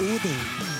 Odin. 0.00 0.73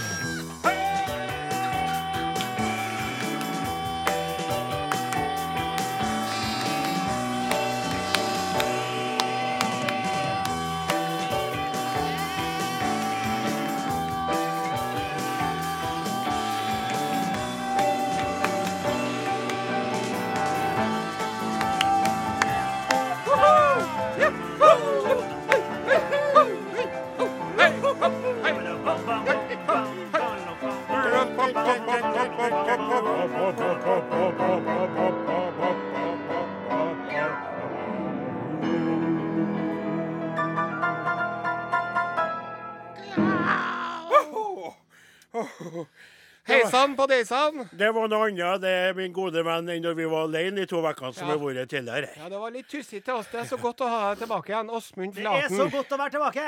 Hei 46.84 46.90
på 46.98 47.04
Deisan? 47.08 47.62
Det 47.72 47.86
var 47.96 48.10
noe 48.12 48.26
annet, 48.28 48.60
det, 48.60 48.70
er 48.90 48.96
min 48.98 49.12
gode 49.16 49.40
venn, 49.46 49.70
enn 49.72 49.80
når 49.86 49.94
vi 49.96 50.04
var 50.04 50.26
alene 50.26 50.58
de 50.60 50.64
to 50.68 50.82
ukene 50.84 51.14
som 51.16 51.30
Ja. 51.30 51.32
vi 51.32 51.40
har 51.40 51.54
vært 51.54 51.70
tidligere. 51.72 52.08
Ja, 52.18 52.28
Det 52.28 52.38
var 52.42 52.50
litt 52.52 52.66
tussig 52.68 53.02
til 53.02 53.14
oss. 53.14 53.26
Det 53.32 53.40
er 53.40 53.44
så 53.48 53.56
godt 53.56 53.78
å 53.80 53.88
ha 53.88 54.00
deg 54.12 54.18
tilbake 54.20 54.52
igjen. 54.52 54.68
Åsmund 54.68 55.14
Det 55.14 55.24
er 55.24 55.48
så 55.48 55.64
godt 55.72 55.88
å 55.88 55.96
være 55.96 56.10
tilbake! 56.12 56.44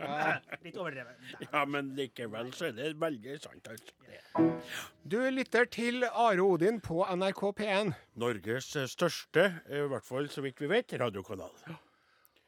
Ja. 0.00 0.38
Litt 0.64 0.78
overdrevet. 0.80 1.12
Ja, 1.52 1.64
men 1.66 1.90
likevel 1.94 2.48
så 2.56 2.68
er 2.68 2.72
det 2.72 2.94
veldig 2.96 3.36
sant. 3.42 3.68
altså. 3.68 4.56
Du 5.04 5.18
lytter 5.30 5.66
til 5.68 6.02
Are 6.04 6.40
Odin 6.40 6.80
på 6.80 7.04
NRK 7.04 7.52
P1. 7.52 7.92
Norges 8.16 8.70
største, 8.88 9.60
i 9.68 9.82
hvert 9.92 10.04
fall 10.08 10.28
så 10.32 10.40
vidt 10.40 10.58
vi 10.58 10.68
vet, 10.72 10.88
radiokanal. 10.96 11.52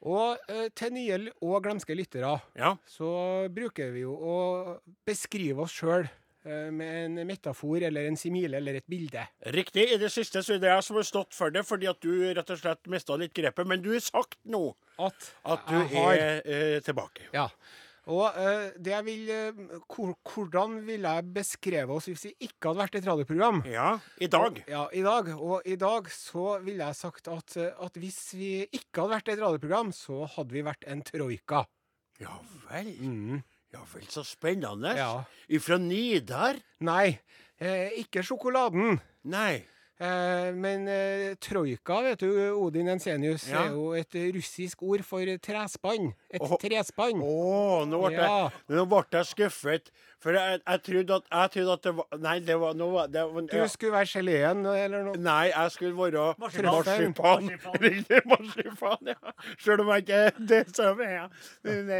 Og 0.00 0.38
eh, 0.48 0.70
til 0.74 0.92
nye 0.94 1.28
og 1.42 1.62
glemske 1.62 1.94
lyttere 1.94 2.40
Ja. 2.56 2.76
så 2.86 3.50
bruker 3.52 3.92
vi 3.92 4.00
jo 4.00 4.16
å 4.16 4.80
beskrive 5.04 5.60
oss 5.60 5.72
sjøl 5.76 6.08
med 6.74 7.00
en 7.04 7.20
metafor 7.28 7.82
eller 7.88 8.08
en 8.08 8.16
simile 8.18 8.58
eller 8.60 8.80
et 8.80 8.86
bilde. 8.88 9.24
Riktig. 9.54 9.84
I 9.94 9.98
det 10.00 10.10
siste 10.14 10.42
så 10.44 10.56
er 10.56 10.62
det 10.62 10.70
jeg 10.72 10.86
som 10.86 11.00
har 11.00 11.08
stått 11.08 11.36
for 11.36 11.54
det, 11.54 11.64
fordi 11.68 11.90
at 11.90 12.00
du 12.04 12.12
rett 12.36 12.54
og 12.54 12.60
slett 12.60 12.90
mista 12.90 13.18
litt 13.20 13.34
grepet. 13.36 13.68
Men 13.68 13.82
du 13.84 13.92
har 13.94 14.04
sagt 14.04 14.40
nå 14.48 14.70
At, 14.98 15.28
at 15.44 15.68
du 15.68 15.76
har 15.94 16.14
er 16.18 16.40
eh, 16.44 16.80
tilbake. 16.84 17.28
Ja. 17.36 17.48
Og 18.08 18.38
eh, 18.40 18.70
det 18.80 18.92
jeg 18.94 19.04
vil 19.04 19.32
eh, 19.32 19.58
hvor, 19.84 20.14
Hvordan 20.24 20.78
ville 20.86 21.10
jeg 21.18 21.32
beskrevet 21.34 21.92
oss 21.92 22.08
hvis 22.08 22.24
vi 22.30 22.32
ikke 22.48 22.70
hadde 22.70 22.80
vært 22.80 22.96
et 23.00 23.08
radioprogram? 23.08 23.60
Ja, 23.68 23.90
i 24.20 24.30
dag. 24.32 24.62
Ja, 24.70 24.86
i 24.96 25.02
dag. 25.04 25.28
Og 25.36 25.68
i 25.68 25.76
dag 25.80 26.08
så 26.12 26.56
ville 26.64 26.88
jeg 26.88 26.98
sagt 26.98 27.28
at, 27.32 27.58
eh, 27.60 27.74
at 27.84 28.00
hvis 28.00 28.22
vi 28.38 28.52
ikke 28.64 29.04
hadde 29.04 29.18
vært 29.18 29.32
et 29.34 29.42
radioprogram, 29.42 29.92
så 29.92 30.24
hadde 30.38 30.56
vi 30.56 30.64
vært 30.64 30.88
en 30.88 31.04
troika. 31.04 31.66
Ja 32.22 32.40
vel. 32.70 32.94
Mm. 32.98 33.42
Ja 33.74 33.82
vel, 33.92 34.06
så 34.08 34.22
spennende. 34.24 34.94
Ja. 34.96 35.24
Ifra 35.52 35.76
Nidar? 35.78 36.56
Nei, 36.80 37.18
eh, 37.60 37.90
ikke 38.00 38.22
sjokoladen. 38.24 39.00
Nei. 39.28 39.64
Eh, 40.00 40.52
men 40.54 40.86
eh, 40.88 41.34
troika, 41.42 41.98
vet 42.06 42.20
du, 42.22 42.28
Odin 42.54 42.88
Ensenius, 42.88 43.48
Ja. 43.50 43.64
er 43.66 43.72
jo 43.74 43.92
et 43.98 44.14
russisk 44.34 44.82
ord 44.82 45.02
for 45.02 45.24
trespann. 45.42 46.12
Et 46.30 46.42
Åh. 46.44 46.58
trespann. 46.60 47.22
Å, 47.24 47.86
nå 47.88 48.02
ble 48.04 48.12
Ja. 48.18 48.50
jeg, 48.50 48.76
nå 48.76 48.82
ble 48.90 49.04
jeg 49.12 49.24
skuffet. 49.30 49.90
For 50.20 50.34
jeg, 50.34 50.60
jeg, 50.66 50.80
trodde 50.82 51.14
at, 51.14 51.28
jeg 51.30 51.50
trodde 51.54 51.72
at 51.76 51.82
det 51.86 51.92
var 51.94 52.18
Nei, 52.18 52.38
det 52.42 52.56
var, 52.58 52.72
nå 52.74 52.88
var 52.90 53.06
det 53.06 53.22
var, 53.32 53.44
Du 53.46 53.68
skulle 53.70 53.92
være 53.94 54.10
geleen 54.10 54.64
eller 54.66 55.04
noe. 55.06 55.16
Nei, 55.22 55.44
jeg 55.52 55.70
skulle 55.76 55.94
være 55.94 56.34
Marsipan. 56.42 57.48
Riktig, 57.80 58.20
marsipan, 58.26 59.12
ja. 59.14 59.32
Selv 59.62 59.84
om 59.84 59.92
jeg 59.94 60.04
ikke 60.04 60.18
er 60.26 60.42
det 60.50 60.60
som 60.76 61.00
er. 61.00 61.28
Men, 61.64 61.92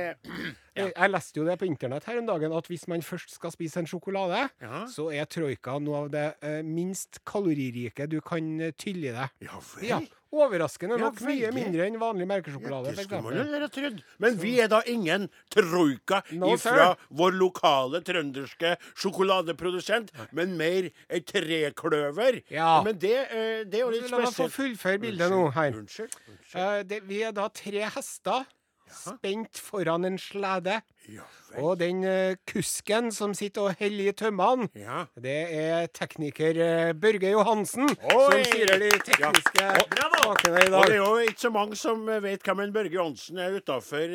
Jeg, 0.78 0.92
jeg 0.94 1.10
leste 1.10 1.40
jo 1.40 1.46
det 1.46 1.56
på 1.58 1.66
internett 1.66 2.04
her 2.06 2.18
om 2.20 2.26
dagen, 2.28 2.52
at 2.54 2.66
hvis 2.70 2.84
man 2.90 3.02
først 3.02 3.32
skal 3.34 3.50
spise 3.54 3.80
en 3.80 3.86
sjokolade, 3.90 4.44
Ja. 4.62 4.84
så 4.90 5.08
er 5.14 5.24
troika 5.26 5.78
noe 5.82 6.04
av 6.04 6.10
det 6.12 6.26
eh, 6.42 6.60
minst 6.62 7.18
kaloririke 7.26 8.06
du 8.10 8.20
kan 8.20 8.60
eh, 8.60 8.70
tylle 8.78 9.10
i 9.10 9.14
deg. 9.16 9.32
Ja 9.48 9.58
vel. 9.72 9.88
Ja, 9.88 9.98
Overraskende 10.28 10.98
Ja, 10.98 11.06
nok 11.06 11.20
mye 11.24 11.48
mindre 11.56 11.86
enn 11.88 11.94
vanlig 12.00 12.26
Ja, 12.26 12.30
melkesjokolade. 12.34 12.90
det 12.94 13.04
skulle 13.06 13.22
man 13.22 13.62
jo 13.62 13.68
trodd. 13.72 14.02
Men 14.20 14.36
vi 14.36 14.50
er 14.60 14.68
da 14.68 14.82
ingen 14.86 15.28
troika 15.48 16.22
No, 16.32 16.50
ifra 16.52 16.90
sir. 16.92 16.96
vår 17.16 17.32
lokale 17.32 18.02
trønderske 18.04 18.74
sjokoladeprodusent, 18.94 20.10
men 20.32 20.56
mer 20.58 20.90
et 21.08 21.24
trekløver. 21.26 22.42
Ja. 22.50 22.82
Men 22.84 22.98
det, 22.98 23.14
eh, 23.30 23.64
det 23.64 23.80
er 23.80 23.86
jo 23.86 23.90
litt 23.90 24.10
La 24.10 24.18
meg 24.18 24.26
få 24.28 24.48
spesielt. 24.48 24.52
fullføre 24.52 25.00
bildet 25.00 25.30
nå 25.32 25.50
her. 25.54 25.72
Unnskyld. 25.72 26.12
unnskyld. 26.28 26.60
Uh, 26.60 26.82
det, 26.82 27.02
vi 27.08 27.22
er 27.22 27.32
da 27.32 27.48
tre 27.48 27.88
hester 27.96 28.44
spent 28.92 29.58
foran 29.60 30.04
en 30.04 30.18
slede. 30.18 30.82
Ja. 31.08 31.24
Og 31.62 31.78
den 31.80 32.02
eh, 32.04 32.34
kusken 32.46 33.06
som 33.16 33.32
sitter 33.34 33.70
og 33.70 33.78
heller 33.80 34.10
i 34.10 34.12
tømmene, 34.12 34.66
Ja. 34.76 35.06
det 35.16 35.36
er 35.56 35.86
tekniker 35.96 36.58
eh, 36.60 36.92
Børge 36.92 37.30
Johansen 37.32 37.88
Oi! 37.88 37.94
som 38.12 38.42
styrer 38.50 38.82
de 38.82 38.90
tekniske 39.06 39.64
sakene 39.64 40.60
i 40.60 40.68
dag. 40.68 40.76
Og 40.76 40.84
det 40.90 40.98
er 40.98 41.00
jo 41.00 41.14
ikke 41.24 41.40
så 41.46 41.50
mange 41.54 41.78
som 41.80 42.02
eh, 42.12 42.20
vet 42.26 42.44
hvem 42.44 42.60
en 42.66 42.74
Børge 42.76 42.92
Johansen 42.98 43.40
er 43.40 43.56
utafor 43.56 44.12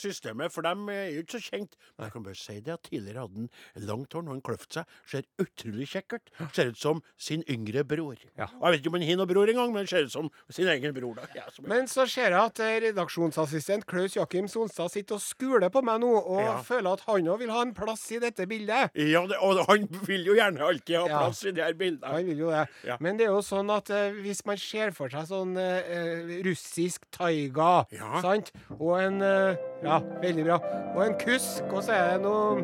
systemet, 0.00 0.52
for 0.54 0.64
de 0.64 0.72
er 0.94 1.10
jo 1.12 1.20
ikke 1.26 1.36
så 1.36 1.42
kjent. 1.50 1.76
Men 1.98 2.06
jeg 2.08 2.14
kan 2.16 2.24
bare 2.24 2.38
si 2.40 2.56
det 2.64 2.72
at 2.72 2.82
tidligere 2.88 3.26
hadde 3.26 3.44
han 3.44 3.86
langt 3.90 4.16
hår, 4.16 4.24
når 4.24 4.38
han 4.38 4.42
kløft 4.48 4.78
seg. 4.80 4.96
Ser 5.12 5.28
utrolig 5.44 5.90
kjekk 5.92 6.16
ut. 6.16 6.32
Ser 6.56 6.72
ut 6.72 6.80
som 6.80 7.02
sin 7.20 7.44
yngre 7.52 7.84
bror. 7.84 8.16
Ja. 8.40 8.48
Og 8.56 8.70
Jeg 8.70 8.72
vet 8.78 8.80
ikke 8.84 8.94
om 8.94 8.98
han 9.00 9.06
har 9.10 9.20
noen 9.20 9.32
bror 9.34 9.52
engang, 9.52 9.74
men 9.76 9.86
ser 9.90 10.08
ut 10.08 10.14
som 10.16 10.30
sin 10.48 10.68
egen 10.72 10.96
bror. 10.96 11.20
da. 11.20 11.28
Ja, 11.36 11.44
Men 11.68 11.84
så 11.90 12.08
ser 12.08 12.32
jeg 12.32 12.40
at 12.40 12.64
eh, 12.64 12.80
redaksjonsassistent 12.88 13.84
Klaus 13.90 14.16
Jakim 14.16 14.48
Sonstad 14.48 14.88
sitter 14.96 15.20
og 15.20 15.24
skuler 15.24 15.68
på 15.68 15.84
meg 15.84 16.00
nå, 16.00 16.16
og 16.30 16.40
Ja. 16.44 16.56
føler 16.62 16.92
at 16.94 17.00
han 17.08 17.26
òg 17.32 17.38
vil 17.42 17.50
ha 17.50 17.62
en 17.66 17.72
plass 17.74 18.04
i 18.14 18.20
dette 18.22 18.46
bildet. 18.46 18.90
ja, 18.94 19.22
det, 19.26 19.36
og 19.42 19.60
han 19.68 19.88
vil 20.06 20.24
jo 20.30 20.34
gjerne 20.38 20.60
alltid 20.68 20.96
ha 21.00 21.06
Ja. 21.08 21.18
plass 21.24 21.44
i 21.44 21.50
det 21.56 21.64
her 21.64 21.74
bildet. 21.74 22.04
Han 22.06 22.26
vil 22.30 22.38
jo 22.44 22.50
det. 22.54 22.62
Ja. 22.86 22.96
Men 23.00 23.16
det 23.18 23.26
er 23.26 23.32
jo 23.34 23.42
sånn 23.42 23.70
at 23.76 23.90
eh, 23.90 24.12
hvis 24.22 24.44
man 24.46 24.56
ser 24.62 24.92
for 24.96 25.08
seg 25.10 25.26
sånn 25.28 25.56
eh, 25.58 25.82
eh, 25.90 26.42
russisk 26.46 27.02
taiga, 27.10 27.84
Ja. 27.92 28.20
sant, 28.22 28.52
og 28.78 28.94
en 29.00 29.20
eh, 29.22 29.56
Ja, 29.82 29.98
veldig 30.00 30.44
bra. 30.44 30.58
Og 30.94 31.02
en 31.06 31.14
kusk, 31.18 31.64
og 31.72 31.82
så 31.82 31.90
er 31.96 32.12
det 32.18 32.22
noe 32.22 32.62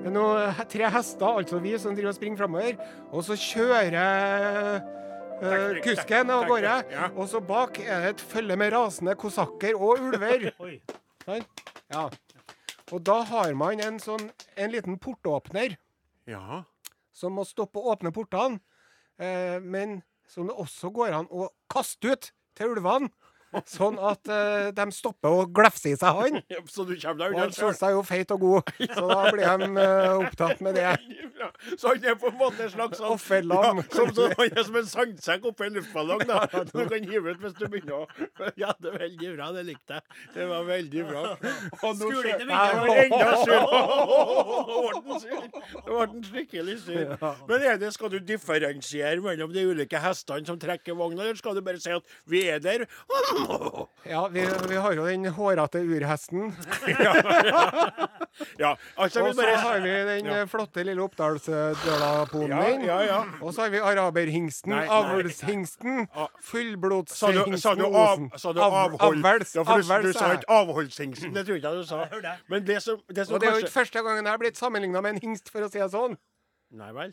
det 0.00 0.06
er 0.08 0.14
noe, 0.16 0.54
tre 0.66 0.88
hester, 0.88 1.26
altså 1.42 1.58
vi, 1.60 1.74
som 1.76 1.92
driver 1.94 2.08
og 2.08 2.14
springer 2.16 2.38
framover. 2.40 2.78
Og 3.12 3.20
så 3.22 3.36
kjører 3.36 4.80
eh, 5.42 5.80
kusken 5.84 6.30
av 6.32 6.46
gårde. 6.48 6.74
ja. 6.90 7.08
Og 7.16 7.28
så 7.28 7.40
bak 7.44 7.78
er 7.80 8.00
det 8.06 8.08
et 8.14 8.20
følge 8.32 8.56
med 8.56 8.72
rasende 8.72 9.14
kosakker 9.20 9.76
og 9.76 10.00
ulver. 10.00 10.50
Oi. 10.64 10.80
sant? 11.26 11.46
Ja. 11.92 12.08
Og 12.90 13.02
da 13.06 13.20
har 13.28 13.54
man 13.54 13.80
en 13.82 13.98
sånn 14.02 14.30
en 14.56 14.72
liten 14.72 14.98
portåpner 14.98 15.76
Ja. 16.26 16.64
som 17.12 17.34
må 17.34 17.44
stoppe 17.46 17.78
å 17.78 17.92
åpne 17.94 18.12
portene, 18.12 18.60
eh, 19.18 19.60
men 19.60 20.02
som 20.26 20.46
det 20.46 20.56
også 20.56 20.92
går 20.92 21.12
an 21.12 21.28
å 21.30 21.48
kaste 21.68 22.12
ut 22.12 22.32
til 22.54 22.74
ulvene. 22.74 23.10
Sånn 23.66 23.98
at 23.98 24.28
uh, 24.30 24.70
de 24.74 24.92
stopper 24.94 25.28
å 25.40 25.46
glefse 25.50 25.90
i 25.90 25.96
seg 25.98 26.14
han. 26.20 26.34
Ja, 26.50 26.58
Så 26.70 26.84
du 26.86 26.94
kommer 26.94 27.18
deg 27.24 27.30
unna 27.34 27.42
han 27.48 27.52
syns 27.54 27.80
jeg 27.82 27.90
er 27.90 27.94
jo 27.96 28.02
feit 28.06 28.30
og 28.34 28.40
god, 28.44 28.62
så 28.96 29.04
da 29.10 29.20
blir 29.34 29.46
de 29.46 29.52
uh, 29.74 30.18
opptatt 30.20 30.58
med 30.62 30.72
det. 30.78 30.90
Så 31.76 31.88
han 31.94 32.04
er 32.04 32.14
på 32.20 32.26
en 32.30 32.38
måte 32.38 32.62
en 32.66 32.72
slags 32.72 32.98
sånn 33.00 33.10
Offerlam. 33.14 33.76
Ja, 33.80 33.84
som, 33.96 34.06
som, 34.14 34.26
han 34.38 34.48
er 34.54 34.64
som 34.68 34.76
en 34.78 34.88
sandsekk 34.90 35.42
oppi 35.50 35.62
en 35.66 35.74
luftballong, 35.80 36.22
da. 36.30 36.38
Du 36.70 36.82
kan 36.90 37.02
hive 37.10 37.26
ut 37.34 37.40
hvis 37.42 37.56
du 37.58 37.64
begynner 37.66 37.96
å 38.04 38.06
Ja, 38.60 38.70
det 38.78 38.88
er 38.92 38.96
veldig 39.06 39.28
bra. 39.34 39.46
Det 39.56 39.64
likte 39.66 39.92
jeg. 39.98 40.04
Det 40.36 40.44
var 40.50 40.62
veldig 40.68 41.02
bra. 41.10 41.22
Og 41.80 41.90
nå 41.98 42.04
Skulle 42.10 42.30
ikke 42.36 42.48
var 42.50 43.36
sur? 43.42 43.60
Nå 45.80 45.90
ble 45.90 45.98
han 45.98 46.22
skikkelig 46.26 46.76
sur. 46.84 47.06
Men 47.48 47.62
er 47.66 47.76
det, 47.80 47.90
skal 47.96 48.10
du 48.12 48.18
differensiere 48.22 49.20
mellom 49.24 49.50
de 49.54 49.62
ulike 49.72 49.98
hestene 50.00 50.46
som 50.46 50.58
trekker 50.60 50.94
vogna, 50.98 51.22
eller 51.24 51.38
skal 51.40 51.56
du 51.56 51.62
bare 51.64 51.80
si 51.82 51.90
at 51.94 52.04
vi 52.30 52.40
er 52.50 52.60
der? 52.62 52.80
Ja, 54.10 54.22
vi, 54.32 54.44
vi 54.68 54.76
har 54.80 54.92
jo 54.96 55.04
den 55.06 55.24
hårete 55.36 55.80
urhesten. 55.84 56.50
Ja, 58.58 58.76
altså 58.96 59.24
Og 59.24 59.34
så 59.34 59.42
bare 59.42 59.56
har 59.60 59.80
vi 59.84 59.90
den 60.08 60.26
ja. 60.30 60.44
flotte 60.48 60.82
lille 60.86 61.02
Oppdalsdøla-ponen 61.04 62.54
Ja, 62.54 62.68
ja, 62.86 62.98
ja. 63.04 63.18
Og 63.42 63.54
så 63.54 63.66
har 63.66 63.72
vi 63.74 63.82
araberhingsten, 63.84 64.72
avlshingsten, 64.72 66.06
fullblodshingsten 66.50 67.58
sa 67.60 67.74
du, 67.74 67.84
av, 67.84 68.26
sa 68.40 68.52
du 68.52 68.60
Av- 68.62 68.78
avhold? 68.84 69.24
Avls, 69.24 69.54
Ja, 69.54 69.64
for 69.66 69.82
du, 69.82 70.08
du 70.08 70.12
sa 70.16 70.32
ikke 70.38 70.48
avholdshingsten. 70.60 71.34
Det 71.34 71.44
tror 71.46 71.58
jeg 71.58 71.64
ikke 71.64 71.74
du 71.76 71.84
sa. 71.88 72.04
Men 72.48 72.66
det 72.66 72.82
som, 72.82 73.00
det 73.08 73.26
som 73.26 73.34
Og 73.36 73.40
det 73.42 73.48
er 73.50 73.58
jo 73.58 73.60
kanskje 73.60 73.66
ikke 73.68 73.78
første 73.80 74.04
gangen 74.06 74.24
jeg 74.24 74.32
har 74.32 74.38
blitt 74.44 74.60
sammenligna 74.60 75.02
med 75.04 75.18
en 75.18 75.24
hingst, 75.28 75.50
for 75.52 75.66
å 75.66 75.70
si 75.72 75.82
det 75.82 75.90
sånn. 75.92 76.16
Nei 76.80 76.92
vel. 76.96 77.12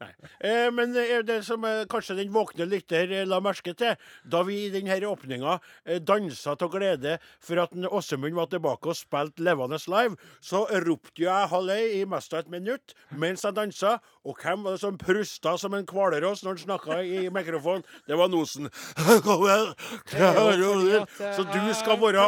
Eh, 0.00 0.70
men 0.72 0.96
eh, 0.96 1.18
det 1.26 1.42
som 1.44 1.64
eh, 1.64 1.84
kanskje 1.90 2.16
den 2.16 2.32
våkne 2.32 2.64
lytter 2.68 3.10
eh, 3.12 3.26
la 3.28 3.40
merke 3.44 3.74
til, 3.76 3.96
da 4.24 4.42
vi 4.46 4.66
i 4.66 4.70
denne 4.72 4.96
åpninga 5.06 5.58
dansa 6.06 6.54
av 6.56 6.70
glede 6.72 7.18
for 7.42 7.60
at 7.60 7.74
Åsemund 7.90 8.34
var 8.36 8.46
tilbake 8.52 8.88
og 8.92 8.96
spilte 8.96 9.42
levende 9.44 9.78
live, 9.90 10.16
så 10.40 10.64
ropte 10.86 11.24
jeg 11.24 11.50
halvøy 11.52 12.00
i 12.00 12.04
mest 12.08 12.32
av 12.34 12.40
et 12.44 12.50
minutt 12.52 12.94
mens 13.10 13.44
jeg 13.44 13.56
dansa. 13.56 13.98
Og 14.24 14.36
hvem 14.40 14.64
var 14.64 14.76
det 14.76 14.82
som 14.82 14.98
prusta 15.00 15.56
som 15.58 15.74
en 15.76 15.86
hvalross 15.88 16.44
når 16.44 16.50
han 16.56 16.62
snakka 16.64 17.00
i 17.04 17.28
mikrofonen? 17.32 17.84
Det 18.08 18.16
var 18.20 18.28
Nosen. 18.28 18.68
Så 21.36 21.42
du 21.48 21.74
skal 21.74 22.00
være 22.00 22.24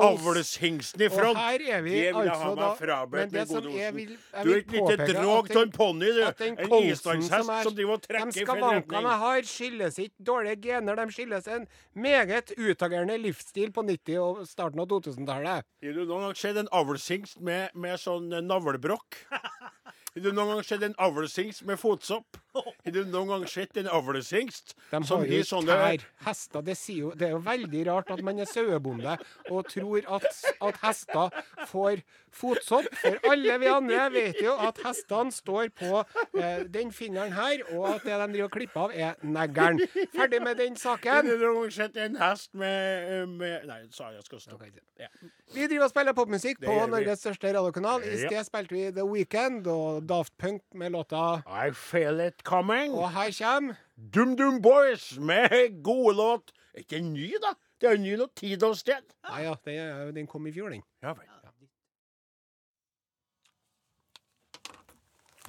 avlshingsten 0.00 1.02
i 1.04 1.08
Og 1.10 1.12
front. 1.12 1.38
her 1.38 1.60
er 1.76 1.82
vi 1.84 1.90
vil 1.90 2.16
altså 2.16 2.54
da 2.56 2.70
Men 3.12 3.32
det 3.32 3.48
som 3.48 3.64
jeg 3.68 3.94
vil, 3.94 4.16
jeg 4.32 4.44
Du 4.44 4.50
er 4.50 4.54
vil 4.54 4.60
et 4.60 4.72
lite 4.72 5.12
drog 5.12 5.50
av 5.50 5.62
en 5.62 5.72
ponni, 5.72 6.06
du. 6.06 6.24
En 6.24 6.56
kolsen 6.98 7.22
som 7.22 7.50
er- 7.50 7.62
som 7.62 7.74
driver 7.74 7.92
og 7.92 8.00
De 8.02 8.06
trekker 8.08 8.28
i 8.28 8.32
feil 8.32 8.46
skavankene 8.46 8.80
retning. 8.80 9.08
jeg 9.10 9.18
har, 9.20 9.40
skyldes 9.42 9.98
ikke 9.98 10.24
dårlige 10.24 10.60
gener, 10.62 10.96
de 10.96 11.12
skyldes 11.12 11.46
en 11.48 11.66
meget 11.94 12.50
utagerende 12.58 13.18
livsstil 13.22 13.70
på 13.72 13.82
90- 13.82 14.18
og 14.20 14.46
starten 14.48 14.80
av 14.80 14.86
2000-tallet. 14.88 15.64
Har 15.82 15.92
du 15.92 16.04
noen 16.04 16.20
gang 16.26 16.34
sett 16.36 16.56
en 16.56 16.68
avlshingst 16.72 17.40
med, 17.40 17.70
med 17.74 17.98
sånn 17.98 18.32
eh, 18.32 18.40
navlebrokk? 18.40 19.16
Har 19.30 20.20
du 20.22 20.32
noen 20.32 20.56
gang 20.56 20.64
sett 20.64 20.82
en 20.82 20.94
avlshingst 20.98 21.64
med 21.64 21.78
fotsopp? 21.78 22.36
Har 22.84 22.94
du 22.94 23.02
noen 23.06 23.28
gang 23.30 23.46
sett 23.50 23.76
en 23.80 23.90
avlshingst 23.90 24.74
De 24.90 25.00
som 25.06 25.22
har 25.22 25.30
jo 25.30 25.42
sånne. 25.46 25.76
Hester, 26.24 26.64
det, 26.66 26.76
jo, 26.94 27.12
det 27.16 27.28
er 27.28 27.34
jo 27.36 27.42
veldig 27.44 27.84
rart 27.90 28.10
at 28.14 28.22
man 28.26 28.40
er 28.42 28.48
sauebonde 28.50 29.16
og 29.50 29.68
tror 29.70 30.08
at, 30.18 30.26
at 30.60 30.80
hester 30.82 31.36
får 31.70 32.02
fotsopp. 32.34 32.88
For 33.00 33.18
alle 33.30 33.56
vi 33.62 33.70
andre 33.70 34.06
vet 34.14 34.40
jo 34.42 34.54
at 34.68 34.80
hestene 34.84 35.34
står 35.34 35.70
på 35.78 36.02
eh, 36.38 36.62
den 36.70 36.92
fingeren 36.94 37.34
her, 37.34 37.64
og 37.74 37.88
at 37.94 38.06
det 38.06 38.18
de 38.20 38.28
driver 38.34 38.46
og 38.46 38.54
klipper 38.54 38.84
av, 38.84 38.94
er 38.94 39.18
neglen. 39.26 39.80
Ferdig 40.14 40.42
med 40.44 40.60
den 40.60 40.78
saken. 40.78 41.10
Har 41.10 41.26
du 41.26 41.34
noen 41.42 41.60
gang 41.64 41.74
sett 41.74 41.98
en 42.00 42.18
hest 42.20 42.52
med, 42.54 43.10
eh, 43.10 43.26
med 43.28 43.66
Nei, 43.70 43.80
sa 43.94 44.10
jeg 44.14 44.24
skal 44.26 44.42
stoppe. 44.42 44.70
Ja. 45.00 45.10
Vi 45.54 45.66
driver 45.66 45.88
og 45.88 45.92
spiller 45.92 46.16
popmusikk 46.16 46.62
på. 46.62 46.76
Norges 46.90 47.22
største 47.24 47.52
radiokanal. 47.54 48.04
I 48.06 48.16
sted 48.24 48.46
spilte 48.46 48.76
vi 48.76 48.86
The 48.94 49.06
Weekend 49.06 49.66
og 49.70 50.04
Daft 50.08 50.36
Punk 50.40 50.62
med 50.78 50.94
låta 50.94 51.42
I 51.46 51.70
feel 51.74 52.20
it 52.24 52.39
coming. 52.44 52.92
Og 52.94 53.10
her 53.14 53.30
kommer 53.38 53.74
Dum 54.14 54.36
Dum 54.36 54.60
Boys 54.62 55.18
med 55.18 55.82
gode 55.84 56.16
låt. 56.16 56.52
Er 56.74 56.84
ikke 56.84 57.00
en 57.02 57.12
ny, 57.14 57.32
da? 57.42 57.54
Det 57.80 57.88
er 57.88 57.94
jo 57.96 57.98
en 58.02 58.04
ny 58.06 58.16
låt 58.20 58.34
tid 58.36 58.62
og 58.62 58.76
sted. 58.78 59.02
Nei 59.30 59.42
ja, 59.46 59.54
den, 59.66 60.14
den 60.20 60.26
kom 60.30 60.46
i 60.46 60.52
fjor, 60.54 60.70
den. 60.74 60.82
Ja 61.02 61.12
vel. 61.16 61.26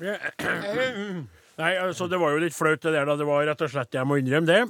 Ja. 0.02 0.16
Nei, 1.62 1.74
altså 1.78 2.08
Det 2.10 2.18
var 2.18 2.32
jo 2.34 2.40
litt 2.42 2.56
flaut, 2.56 2.80
det 2.82 2.94
der. 2.96 3.06
da, 3.06 3.16
Det 3.20 3.26
var 3.28 3.44
rett 3.46 3.62
og 3.62 3.70
slett, 3.70 3.94
Jeg 3.94 4.08
må 4.08 4.18
innrømme 4.18 4.48
det. 4.50 4.62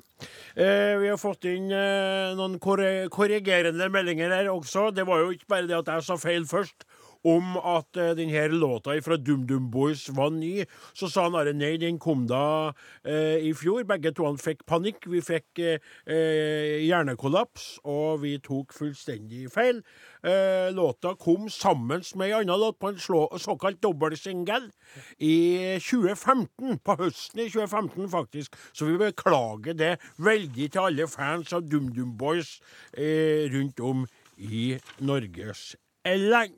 Eh, 0.60 0.98
vi 1.00 1.08
har 1.08 1.20
fått 1.22 1.46
inn 1.48 1.70
eh, 1.72 2.34
noen 2.36 2.58
korre- 2.60 3.08
korrigerende 3.14 3.88
meldinger 3.94 4.34
her 4.36 4.50
også. 4.52 4.90
Det 4.92 5.06
var 5.08 5.22
jo 5.24 5.30
ikke 5.32 5.48
bare 5.54 5.70
det 5.70 5.78
at 5.78 5.92
jeg 5.94 6.04
sa 6.10 6.18
feil 6.20 6.44
først 6.50 6.84
om 7.28 7.58
at 7.58 8.00
uh, 8.00 8.12
denne 8.18 8.48
låta 8.54 8.96
fra 9.02 9.18
DumDum 9.18 9.70
Boys 9.72 10.08
var 10.10 10.32
ny. 10.36 10.66
Så 10.94 11.10
sa 11.12 11.28
han 11.28 11.38
Are 11.40 11.54
nei, 11.54 11.76
den 11.82 12.00
kom 12.02 12.28
da 12.30 12.72
uh, 12.72 13.38
i 13.38 13.54
fjor. 13.58 13.84
Begge 13.90 14.14
to 14.16 14.30
fikk 14.42 14.66
panikk. 14.70 15.08
Vi 15.10 15.22
fikk 15.26 15.62
uh, 15.62 15.78
eh, 16.06 16.82
hjernekollaps, 16.86 17.82
og 17.88 18.22
vi 18.24 18.38
tok 18.44 18.74
fullstendig 18.76 19.48
feil. 19.54 19.82
Eh, 20.24 20.74
låta 20.74 21.16
kom 21.16 21.50
sammen 21.50 22.04
med 22.16 22.30
en 22.30 22.36
annen 22.36 22.60
låt 22.60 22.80
på 22.80 22.92
en 22.92 23.00
slå, 23.00 23.24
såkalt 23.38 23.82
dobbeltsingel 23.82 24.70
i 25.18 25.80
2015. 25.82 26.78
På 26.86 26.96
høsten 27.00 27.42
i 27.42 27.50
2015, 27.50 28.10
faktisk. 28.10 28.56
Så 28.74 28.86
vi 28.86 28.98
beklager 29.02 29.74
det 29.74 29.98
veldig 30.18 30.72
til 30.72 30.86
alle 30.86 31.08
fans 31.08 31.54
av 31.54 31.66
DumDum 31.66 32.18
Boys 32.18 32.60
eh, 32.94 33.50
rundt 33.50 33.80
om 33.80 34.06
i 34.38 34.78
Norges 35.00 35.76
land. 36.06 36.54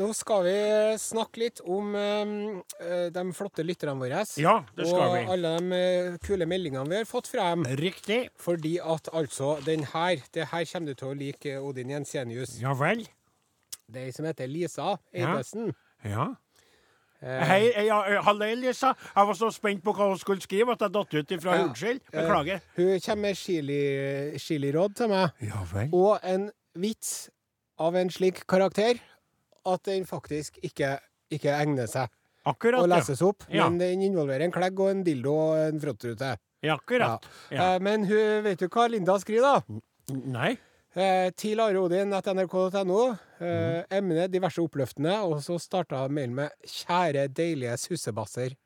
Nå 0.00 0.08
skal 0.16 0.46
vi 0.46 0.58
snakke 1.00 1.40
litt 1.42 1.60
om 1.68 1.92
eh, 1.98 3.08
de 3.12 3.24
flotte 3.36 3.64
lytterne 3.66 3.92
våre. 4.00 4.22
Ja, 4.40 4.54
det 4.76 4.86
skal 4.88 5.02
og 5.04 5.16
vi. 5.18 5.24
alle 5.34 5.50
de 5.58 5.80
eh, 5.80 6.14
kule 6.24 6.48
meldingene 6.48 6.88
vi 6.88 7.00
har 7.02 7.08
fått 7.08 7.28
fra 7.28 7.50
dem. 7.52 7.66
Riktig. 7.76 8.22
Fordi 8.40 8.78
at 8.80 9.10
altså, 9.12 9.58
den 9.66 9.84
her, 9.92 10.22
det 10.32 10.48
her 10.52 10.64
kommer 10.70 10.92
du 10.94 11.02
til 11.02 11.10
å 11.10 11.18
like, 11.18 11.58
Odin 11.60 11.92
Jensenius. 11.92 12.56
Ja 12.62 12.72
vel. 12.78 13.04
Det 13.92 14.00
er 14.00 14.08
ei 14.08 14.16
som 14.16 14.24
heter 14.24 14.48
Lisa 14.48 14.94
Eidesen. 15.12 15.74
Ja. 16.08 16.30
Eh, 17.20 17.44
Hei, 17.50 17.60
ja, 17.86 18.00
eh, 18.08 18.24
halløy, 18.24 18.54
Lisa. 18.62 18.94
Jeg 19.12 19.28
var 19.28 19.38
så 19.38 19.52
spent 19.52 19.84
på 19.84 19.92
hva 19.94 20.08
hun 20.14 20.18
skulle 20.18 20.42
skrive 20.42 20.72
at 20.72 20.86
jeg 20.86 20.96
datt 20.96 21.20
ut 21.20 21.36
ifra. 21.36 21.60
Ja. 21.60 21.68
Unnskyld. 21.68 22.00
Beklager. 22.08 22.64
Beklager. 22.64 22.66
hun 22.80 23.04
kommer 23.04 23.28
med 23.28 23.36
chili, 23.36 24.88
til 24.96 25.12
meg. 25.12 25.44
Ja 25.44 25.62
vel. 25.74 25.92
Og 25.92 26.18
en 26.24 26.48
vits 26.80 27.28
av 27.78 27.96
en 28.00 28.10
slik 28.10 28.46
karakter 28.48 28.96
at 29.68 29.84
den 29.88 30.06
faktisk 30.08 30.58
ikke, 30.64 30.96
ikke 31.32 31.54
egner 31.54 31.90
seg 31.90 32.10
Akkurat, 32.48 32.82
å 32.82 32.90
leses 32.90 33.22
opp. 33.22 33.46
Ja. 33.52 33.68
Men 33.68 33.78
den 33.78 34.02
involverer 34.08 34.46
en 34.46 34.54
klegg 34.54 34.80
og 34.82 34.90
en 34.90 35.04
dildo 35.06 35.36
og 35.36 35.60
en 35.68 35.80
frontrute. 35.82 36.34
ja. 36.62 36.76
Akkurat. 36.76 37.26
Ja. 37.50 37.74
Eh, 37.74 37.78
men 37.82 38.06
hun, 38.06 38.42
vet 38.46 38.60
du 38.60 38.68
hva 38.68 38.88
Linda 38.90 39.18
skriver, 39.22 39.62
da? 39.62 39.80
Nei. 40.34 40.52
Eh, 40.92 41.30
til 41.38 41.60
Are 41.62 41.80
Odin 41.80 42.12
etter 42.12 42.36
nrk.no. 42.36 43.02
emnet 43.40 44.26
Eh, 44.26 44.30
diverse 44.30 44.62
oppløftende. 44.62 45.20
Og 45.26 45.40
så 45.42 45.58
starta 45.58 46.06
mailen 46.08 46.34
med 46.34 46.50
'Kjære 46.66 47.28
deilige 47.32 47.78
sussebasser'. 47.78 48.56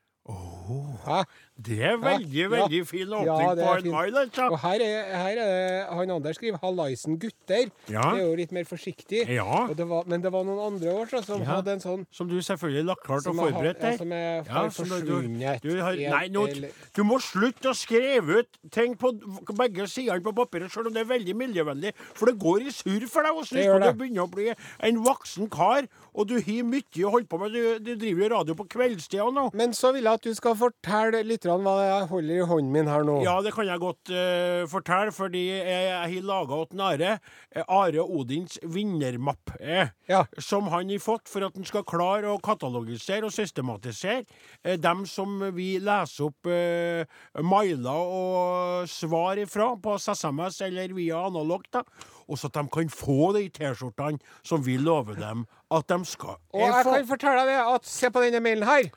Hæ? 1.06 1.22
Det 1.56 1.78
er 1.88 1.96
veldig, 1.96 2.36
Ja. 2.36 2.48
veldig 2.52 2.80
fin 2.86 3.08
åpning 3.16 3.24
Ja, 3.24 3.54
på 3.54 3.76
en 3.78 3.90
mail, 3.90 4.16
altså. 4.16 4.48
Og 4.52 4.58
her 4.60 4.74
er, 4.84 5.16
her 5.16 5.38
er 5.40 5.46
det 5.80 5.86
han 5.88 6.10
Anders 6.10 6.36
skriver 6.36 6.58
'Hallaisen 6.58 7.16
gutter'. 7.18 7.70
Ja. 7.88 8.02
Det 8.12 8.20
er 8.20 8.26
jo 8.26 8.34
litt 8.36 8.52
mer 8.52 8.64
forsiktig. 8.64 9.24
Det 9.26 9.88
var, 9.88 10.02
men 10.06 10.20
det 10.22 10.32
var 10.32 10.44
noen 10.44 10.60
andre 10.74 10.92
år 10.92 11.06
så, 11.08 11.24
som 11.24 11.40
hadde 11.40 11.72
en 11.72 11.80
sånn 11.80 12.06
Som 12.12 12.28
du 12.28 12.34
selvfølgelig 12.42 12.84
lagt 12.84 13.02
klart 13.04 13.26
og 13.26 13.34
forberedt 13.36 13.80
ja, 13.82 13.96
som 13.96 14.12
er, 14.12 14.42
Ja, 14.44 14.68
forsvunnet. 14.68 15.62
du- 15.62 15.70
Du, 15.70 15.80
har, 15.80 15.92
nei, 15.96 16.28
nå, 16.28 16.46
du 16.94 17.02
må 17.04 17.18
slutte 17.20 17.70
å 17.70 17.74
skrive 17.74 18.40
ut 18.40 18.48
ting 18.70 18.94
på 18.96 19.12
begge 19.56 19.86
sidene 19.88 20.20
på 20.22 20.34
papiret, 20.34 20.70
selv 20.70 20.88
om 20.88 20.92
det 20.92 21.00
er 21.08 21.18
veldig 21.18 21.34
miljøvennlig. 21.34 21.92
For 22.14 22.26
det 22.26 22.38
går 22.38 22.66
i 22.66 22.70
surr 22.70 23.08
for 23.08 23.22
deg. 23.22 23.32
Og 23.32 23.46
Det 23.46 23.64
du 23.64 24.04
begynner 24.04 24.22
å 24.26 24.30
bli 24.30 24.52
en 24.80 24.96
voksen 25.02 25.48
kar, 25.50 25.88
og 26.14 26.26
du 26.28 26.34
har 26.34 26.62
mye 26.64 26.82
å 27.04 27.10
holde 27.10 27.26
på 27.28 27.38
med. 27.40 27.52
Du, 27.52 27.78
du 27.78 27.96
driver 27.96 28.28
jo 28.28 28.36
radio 28.36 28.54
på 28.54 28.68
kveldstida 28.68 29.32
nå. 29.32 29.50
Men 29.54 29.70
så 29.72 29.92
vil 29.94 30.02
jeg 30.04 30.12
at 30.12 30.22
du 30.22 30.34
skal 30.34 30.54
fortelle 30.60 31.20
lytterne 31.26 31.62
hva 31.64 31.74
jeg 31.84 32.08
holder 32.10 32.40
i 32.40 32.46
hånden 32.50 32.72
min 32.75 32.88
her 32.90 33.04
nå. 33.06 33.18
Ja, 33.25 33.36
det 33.44 33.52
kan 33.56 33.68
jeg 33.68 33.82
godt 33.82 34.12
uh, 34.12 34.64
fortelle, 34.70 35.12
fordi 35.14 35.44
jeg, 35.50 35.66
jeg 35.66 35.96
har 36.16 36.26
laga 36.26 36.58
åt 36.64 36.75
Are 36.86 37.12
eh, 37.16 37.62
Are 37.66 38.04
Odins 38.04 38.58
vinnermapp. 38.62 39.54
Eh, 39.60 39.92
Ja. 40.08 40.25
Som 40.38 40.68
han 40.70 40.90
har 40.90 41.02
fått 41.02 41.28
for 41.28 41.42
at 41.46 41.56
han 41.58 41.66
skal 41.66 41.82
klare 41.88 42.30
å 42.30 42.38
katalogisere 42.42 43.26
og 43.26 43.34
systematisere 43.34 44.25
uh, 44.66 44.76
dem 44.78 45.04
som 45.06 45.40
vi 45.56 45.76
leser 45.82 46.28
opp 46.28 46.46
uh, 46.50 47.02
mailer 47.42 48.12
og 48.16 48.88
svar 48.90 49.38
ifra 49.42 49.72
på 49.82 49.96
SMS 49.98 50.60
eller 50.66 50.94
via 50.96 51.25
analogt. 51.26 51.72
da. 51.75 51.82
Og 52.26 52.38
så 52.38 52.46
at 52.50 52.56
de 52.58 52.66
kan 52.72 52.88
få 52.90 53.32
de 53.36 53.48
T-skjortene 53.54 54.18
som 54.46 54.62
vi 54.66 54.78
lover 54.78 55.18
dem 55.18 55.44
at 55.75 55.86
de 55.90 55.98
skal 56.06 56.38
Og 56.54 56.62
jeg 56.62 56.84
få. 56.86 56.94
kan 56.94 57.06
fortelle 57.10 57.44
deg 57.48 57.75
at 57.75 57.86
se 57.90 58.10
på 58.10 58.22
denne 58.22 58.42
mailen 58.42 58.66
her. 58.66 58.90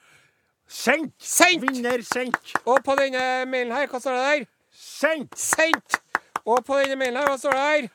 Sendt! 0.70 1.14
Sendt! 1.18 1.64
Vinner 1.66 2.02
sendt! 2.06 2.54
Og 2.66 2.84
på 2.86 2.94
denne 3.00 3.46
mailen 3.50 3.74
her, 3.74 3.88
hva 3.90 4.00
står 4.00 4.18
det 4.18 4.26
der? 4.28 4.44
Sendt! 4.70 5.34
Sendt! 5.34 5.98
Og 6.46 6.62
på 6.66 6.78
denne 6.78 6.98
mailen 7.00 7.18
her, 7.18 7.32
hva 7.32 7.40
står 7.42 7.58
det 7.58 7.64
der? 7.66 7.88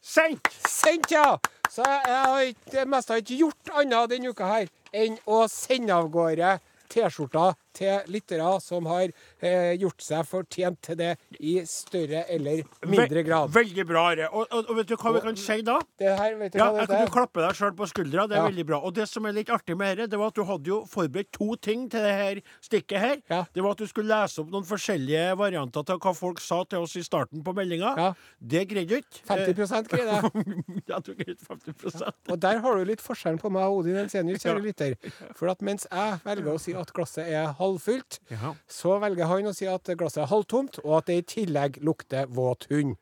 Sendt! 0.00 0.48
Sendt, 0.64 1.12
ja! 1.12 1.36
Så 1.68 1.84
jeg, 1.84 2.22
har 2.24 2.40
ikke, 2.40 2.86
mest 2.88 3.12
har 3.12 3.20
ikke 3.20 3.36
gjort 3.42 3.72
annet 3.82 4.14
denne 4.14 4.32
uka 4.32 4.48
her 4.48 4.70
enn 4.96 5.18
å 5.28 5.42
sende 5.52 5.92
av 5.92 6.08
gårde 6.14 6.54
T-skjorter 6.88 7.52
til 7.76 8.10
lyttere 8.12 8.48
som 8.64 8.86
har 8.90 9.06
eh, 9.40 9.72
gjort 9.80 10.02
seg 10.04 10.24
fortjent 10.28 10.80
til 10.86 10.98
det 11.00 11.12
i 11.40 11.58
større 11.68 12.24
eller 12.32 12.62
mindre 12.88 13.22
grad. 13.26 13.52
Veldig 13.54 13.86
bra. 13.88 14.04
Og, 14.30 14.46
og, 14.50 14.70
og 14.70 14.76
vet 14.80 14.90
du 14.90 14.96
hva 14.96 15.12
vi 15.16 15.22
kan 15.26 15.38
si 15.40 15.58
da? 15.66 15.78
Det 16.00 16.12
her, 16.18 16.36
vet 16.40 16.54
du 16.54 16.60
Ja, 16.60 16.70
jeg 16.80 16.88
kan 16.90 17.04
du 17.06 17.12
klappe 17.14 17.42
deg 17.44 17.56
sjøl 17.58 17.74
på 17.78 17.88
skuldra. 17.90 18.26
Det 18.30 18.36
er 18.38 18.42
Ja. 18.42 18.48
veldig 18.48 18.66
bra. 18.68 18.78
Og 18.86 18.94
det 18.96 19.06
som 19.10 19.26
er 19.26 19.34
litt 19.36 19.50
artig 19.52 19.76
med 19.76 19.96
dette, 19.98 20.10
det 20.12 20.18
var 20.20 20.32
at 20.32 20.36
du 20.38 20.44
hadde 20.48 20.70
jo 20.70 20.80
forberedt 20.90 21.30
to 21.36 21.56
ting 21.56 21.86
til 21.92 22.04
det 22.04 22.12
her 22.16 22.40
stikket 22.64 23.00
her. 23.02 23.16
Ja. 23.30 23.42
Det 23.52 23.62
var 23.64 23.76
at 23.76 23.82
du 23.82 23.86
skulle 23.90 24.08
lese 24.12 24.40
opp 24.42 24.50
noen 24.52 24.66
forskjellige 24.68 25.36
varianter 25.40 25.84
av 25.94 26.00
hva 26.02 26.12
folk 26.16 26.40
sa 26.40 26.62
til 26.64 26.84
oss 26.86 26.96
i 26.96 27.02
starten 27.06 27.42
på 27.46 27.54
meldinga. 27.56 27.92
Ja. 27.98 28.08
Det 28.40 28.64
greide 28.70 28.88
du 28.88 28.96
ikke. 29.02 29.22
50 29.28 29.90
greide. 29.90 30.20
Eh, 30.22 30.82
ja, 30.90 30.98
du 31.02 31.12
greide 31.18 31.40
50% 31.42 32.30
Og 32.32 32.38
der 32.42 32.60
har 32.62 32.76
du 32.78 32.84
litt 32.88 33.02
forskjellen 33.04 33.40
på 33.42 33.50
meg 33.52 33.66
og 33.66 33.80
Odin 33.82 33.96
Ensenius, 34.04 34.42
kjære 34.44 34.62
lytter. 34.64 34.96
For 35.36 35.50
at 35.52 35.62
mens 35.66 35.86
jeg 35.90 36.20
velger 36.24 36.52
å 36.54 36.60
si 36.62 36.74
at 36.76 36.92
glasset 36.96 37.26
er 37.32 37.52
halvfullt, 37.66 38.20
Ja. 38.32 38.54
så 38.70 38.96
velger 39.02 39.26
han 39.30 39.50
å 39.50 39.54
si 39.56 39.66
at 39.70 39.84
glasset 39.98 40.22
er 40.24 40.30
halvtomt, 40.32 40.78
og 40.84 40.96
at 41.02 41.10
det 41.12 41.18
i 41.20 41.26
tillegg 41.36 41.82
lukter 41.84 42.26
våt 42.26 42.66
hund. 42.70 42.96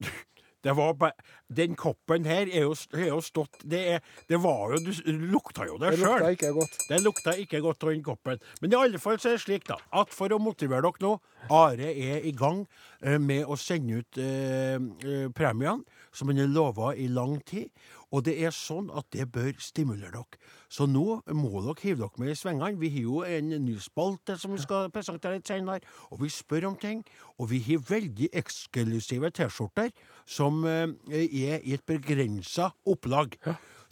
Det 0.66 0.72
var 0.74 0.96
bare 0.98 1.12
Den 1.46 1.76
koppen 1.78 2.24
her 2.26 2.48
er 2.50 2.64
jo, 2.64 2.72
er 2.96 3.10
jo 3.12 3.20
stått 3.22 3.60
Det, 3.62 3.80
er, 3.92 4.00
det 4.26 4.38
var 4.42 4.72
jo 4.74 4.80
Du 4.82 4.90
lukta 5.30 5.66
jo 5.68 5.76
det 5.78 5.92
Det 5.94 6.00
lukta 6.00 6.30
ikke 6.34 6.50
godt. 6.56 6.78
Det 6.88 6.98
lukta 7.04 7.34
ikke 7.38 7.60
godt 7.62 7.84
av 7.86 7.92
den 7.92 8.02
koppen. 8.02 8.40
Men 8.60 8.72
i 8.72 8.78
alle 8.80 8.98
fall 8.98 9.20
så 9.22 9.30
er 9.30 9.36
det 9.36 9.44
slik, 9.44 9.66
da, 9.68 9.76
at 9.94 10.10
for 10.16 10.32
å 10.34 10.40
motivere 10.42 10.82
dere 10.88 11.04
nå 11.04 11.12
Are 11.54 11.86
er 11.92 12.26
i 12.26 12.32
gang 12.34 12.64
eh, 13.00 13.18
med 13.22 13.46
å 13.46 13.54
sende 13.60 14.00
ut 14.00 14.18
eh, 14.18 14.74
eh, 15.06 15.28
premiene, 15.36 15.84
som 16.10 16.32
han 16.32 16.40
har 16.42 16.50
lova 16.50 16.90
i 16.98 17.06
lang 17.12 17.36
tid. 17.46 17.68
Og 18.14 18.22
det 18.26 18.36
er 18.38 18.54
sånn 18.54 18.90
at 18.94 19.08
det 19.14 19.26
bør 19.34 19.56
stimulere 19.62 20.12
dere. 20.14 20.40
Så 20.70 20.86
nå 20.86 21.20
må 21.34 21.62
dere 21.64 21.82
hive 21.82 22.04
dere 22.04 22.22
med 22.22 22.32
i 22.32 22.38
svingene. 22.38 22.78
Vi 22.80 22.90
har 22.94 23.06
jo 23.06 23.22
en 23.26 23.54
ny 23.64 23.76
spalte 23.82 24.36
som 24.38 24.54
vi 24.54 24.62
skal 24.62 24.90
presentere 24.94 25.38
litt 25.38 25.50
senere, 25.50 25.82
og 26.10 26.22
vi 26.22 26.30
spør 26.30 26.70
om 26.70 26.76
ting. 26.80 27.02
Og 27.40 27.50
vi 27.50 27.62
har 27.66 27.82
veldig 27.88 28.30
eksklusive 28.36 29.32
T-skjorter 29.34 29.90
som 30.26 30.62
eh, 30.66 30.86
er 31.10 31.58
i 31.62 31.74
et 31.74 31.86
begrensa 31.86 32.70
opplag. 32.86 33.38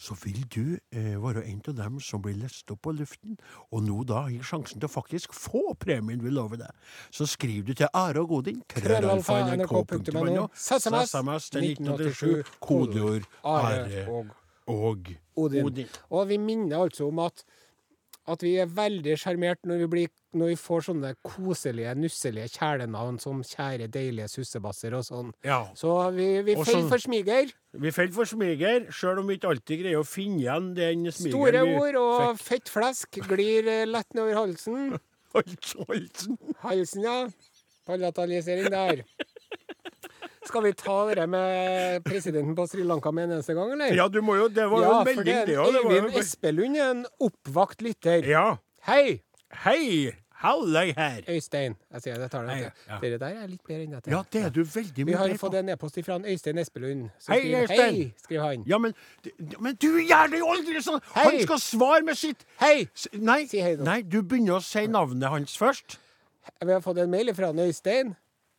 Så 0.04 0.16
vil 0.20 0.42
du 0.52 0.76
eh, 0.92 1.14
være 1.20 1.46
en 1.48 1.62
av 1.72 1.78
dem 1.78 1.98
som 2.04 2.22
blir 2.24 2.36
lest 2.36 2.70
opp 2.74 2.82
på 2.84 2.92
luften, 2.92 3.38
og 3.72 3.84
nå 3.86 4.02
da 4.08 4.26
har 4.26 4.44
sjansen 4.44 4.82
til 4.82 4.90
å 4.90 4.92
faktisk 4.92 5.32
få 5.36 5.72
premien 5.80 6.20
vi 6.24 6.32
lover 6.34 6.60
deg. 6.60 6.86
Så 7.14 7.28
skriv 7.30 7.64
du 7.68 7.72
til 7.72 7.88
Are 7.88 8.20
og 8.20 8.34
Godin, 8.34 8.60
Krøllalfa, 8.68 9.40
krøllalfa.nrk.no, 9.40 10.24
nrk.no, 10.28 10.46
SMS, 10.52 11.50
til 11.54 11.68
1987, 11.72 12.56
kodeord 12.60 13.28
Are 13.42 13.84
og 14.66 15.14
Odin. 15.36 15.66
Odin. 15.66 15.88
Og 16.10 16.28
vi 16.28 16.38
minner 16.40 16.84
altså 16.84 17.08
om 17.08 17.18
at, 17.24 17.44
at 18.30 18.42
vi 18.44 18.54
er 18.62 18.68
veldig 18.72 19.16
sjarmert 19.20 19.60
når, 19.68 19.84
vi 19.92 20.06
når 20.32 20.52
vi 20.54 20.56
får 20.56 20.86
sånne 20.88 21.10
koselige, 21.26 21.92
nusselige 21.98 22.48
kjælenavn 22.54 23.18
som 23.20 23.42
kjære, 23.44 23.90
deilige 23.92 24.30
sussebasser 24.32 24.96
og 24.96 25.04
sånn. 25.04 25.32
Ja. 25.44 25.60
Så 25.76 25.92
vi, 26.16 26.28
vi 26.46 26.56
faller 26.60 26.88
for 26.92 27.04
smiger. 27.04 27.52
Vi 27.84 27.92
faller 27.94 28.14
for 28.16 28.30
smiger, 28.30 28.88
sjøl 28.94 29.20
om 29.20 29.28
vi 29.28 29.38
ikke 29.38 29.52
alltid 29.52 29.82
greier 29.84 30.00
å 30.00 30.08
finne 30.08 30.40
igjen 30.40 30.70
den 30.78 31.08
smigeren 31.12 31.68
Store 31.68 31.82
ord 31.82 32.00
og 32.00 32.40
fett 32.40 32.72
flesk 32.72 33.20
glir 33.28 33.68
eh, 33.68 33.84
lett 33.88 34.08
nedover 34.16 34.40
halsen. 34.44 34.94
Halsen. 35.34 36.36
Halsen, 36.62 37.02
ja. 37.02 37.14
Palatalisering 37.88 38.70
der. 38.70 39.02
Skal 40.48 40.62
vi 40.66 40.72
ta 40.76 40.96
det 41.14 41.28
med 41.30 42.02
presidenten 42.04 42.56
på 42.56 42.66
Sri 42.68 42.84
Lanka 42.86 43.10
med 43.14 43.28
en 43.28 43.36
eneste 43.38 43.54
gang, 43.56 43.72
eller? 43.72 43.94
Ja, 43.96 44.08
du 44.08 44.20
må 44.22 44.36
jo 44.36 44.48
Det 44.52 44.66
var 44.70 44.82
jo 44.82 44.90
Ja, 44.90 44.98
en 45.00 45.08
melding, 45.08 45.36
er 45.36 45.46
det 45.46 45.56
òg. 45.58 45.78
Jo 45.92 46.18
Espelund, 46.20 46.76
en 46.76 47.06
oppvakt 47.20 47.82
lytter. 47.82 48.26
Ja. 48.28 48.56
Hei, 48.88 49.22
Hei! 49.64 50.12
Halløy 50.44 50.92
her. 50.96 51.22
Øystein. 51.28 51.76
Jeg 51.92 52.02
sier 52.02 52.18
det, 52.20 52.26
tar 52.30 52.42
det. 52.44 52.56
Ja. 52.88 52.98
Dere 53.00 53.18
der 53.18 53.36
er 53.44 53.46
litt 53.48 53.62
bedre 53.64 53.86
enn 53.86 53.94
dette. 53.94 54.10
Ja, 54.12 54.18
det 54.32 54.42
er 54.44 54.50
du 54.52 54.60
veldig 54.60 55.06
mye 55.06 55.12
Vi 55.12 55.14
har 55.16 55.34
fått 55.40 55.54
en 55.56 55.70
e-post 55.72 56.00
fra 56.04 56.18
Øystein 56.20 56.58
Espelund. 56.60 57.06
Hei, 57.30 57.38
skriver, 57.38 57.62
Øystein. 57.62 57.94
Hei, 57.94 58.14
skriver 58.24 58.44
han. 58.44 58.64
Ja, 58.68 58.78
men, 58.82 58.92
men 59.64 59.78
du 59.80 59.88
gjør 60.02 60.34
det 60.34 60.42
jo 60.42 60.50
aldri 60.52 60.82
sånn! 60.84 61.00
Hei. 61.14 61.24
Han 61.30 61.38
skal 61.46 61.62
svare 61.64 62.02
med 62.04 62.18
sitt 62.20 62.44
Hei! 62.60 62.88
Nei, 63.14 63.38
Si 63.48 63.62
hei 63.64 63.76
nei, 63.80 64.02
du 64.02 64.18
begynner 64.20 64.58
å 64.58 64.64
si 64.64 64.84
navnet 64.90 65.32
hans 65.32 65.56
først. 65.56 65.96
Vi 66.60 66.72
har 66.72 66.84
fått 66.84 67.00
en 67.00 67.14
mail 67.14 67.32
fra 67.38 67.48
Øystein. 67.54 68.12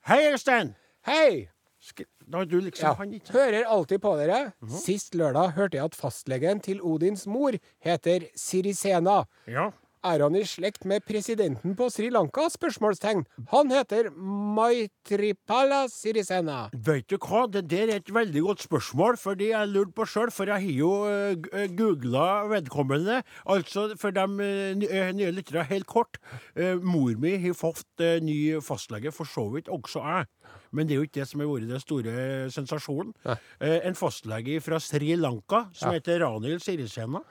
Hei, 0.10 0.24
Øystein! 0.32 0.74
Hei! 1.06 1.50
Liksom 1.86 2.96
Ja. 3.00 3.06
ikke 3.06 3.32
Hører 3.34 3.66
alltid 3.66 4.02
på 4.02 4.16
dere. 4.18 4.54
Mhm. 4.62 4.70
Sist 4.80 5.14
lørdag 5.16 5.54
hørte 5.56 5.78
jeg 5.78 5.86
at 5.86 5.96
fastlegen 5.96 6.62
til 6.62 6.80
Odins 6.82 7.26
mor 7.28 7.52
heter 7.84 8.28
Sirisena. 8.36 9.26
Ja. 9.48 9.72
Er 10.06 10.22
han 10.22 10.36
i 10.36 10.44
slekt 10.46 10.86
med 10.86 11.02
presidenten 11.04 11.76
på 11.76 11.90
Sri 11.90 12.12
Lanka? 12.12 12.48
Spørsmålstegn. 12.54 13.26
Han 13.50 13.72
heter 13.72 14.12
Maitripala 14.14 15.88
Sirisena. 15.90 16.70
Vet 16.74 17.08
du 17.10 17.18
hva, 17.18 17.46
det 17.50 17.64
der 17.72 17.90
er 17.90 17.96
et 18.04 18.12
veldig 18.14 18.44
godt 18.46 18.62
spørsmål, 18.68 19.18
fordi 19.18 19.50
jeg 19.50 19.68
lurte 19.72 19.96
på 19.98 20.06
sjøl, 20.06 20.30
for 20.30 20.46
jeg 20.46 20.62
har 20.62 20.78
jo 20.78 20.92
uh, 21.10 21.66
googla 21.74 22.28
vedkommende. 22.52 23.24
Altså, 23.50 23.88
for 23.98 24.12
de 24.12 24.26
eh, 24.46 24.86
eh, 24.90 25.12
nye 25.18 25.32
lytterne, 25.34 25.66
helt 25.72 25.88
kort. 25.90 26.20
eh, 26.56 26.76
mor 26.76 27.16
mi 27.18 27.36
har 27.42 27.54
fått 27.58 28.00
eh, 28.00 28.20
ny 28.22 28.62
fastlege, 28.62 29.12
for 29.12 29.26
så 29.26 29.48
vidt 29.56 29.68
også 29.74 30.06
jeg. 30.06 30.28
Men 30.76 30.88
det 30.90 30.96
er 30.96 31.00
jo 31.00 31.06
ikke 31.08 31.22
det 31.22 31.28
som 31.30 31.40
har 31.40 31.48
vært 31.48 31.70
den 31.70 31.80
store 31.80 32.14
sensasjonen. 32.52 33.14
Eh, 33.64 33.78
en 33.88 33.96
fastlege 33.96 34.58
fra 34.62 34.80
Sri 34.84 35.14
Lanka 35.16 35.70
som 35.72 35.92
Ja. 35.94 36.00
heter 36.00 36.20
Ranil 36.26 36.60
Sirisena. 36.60 37.22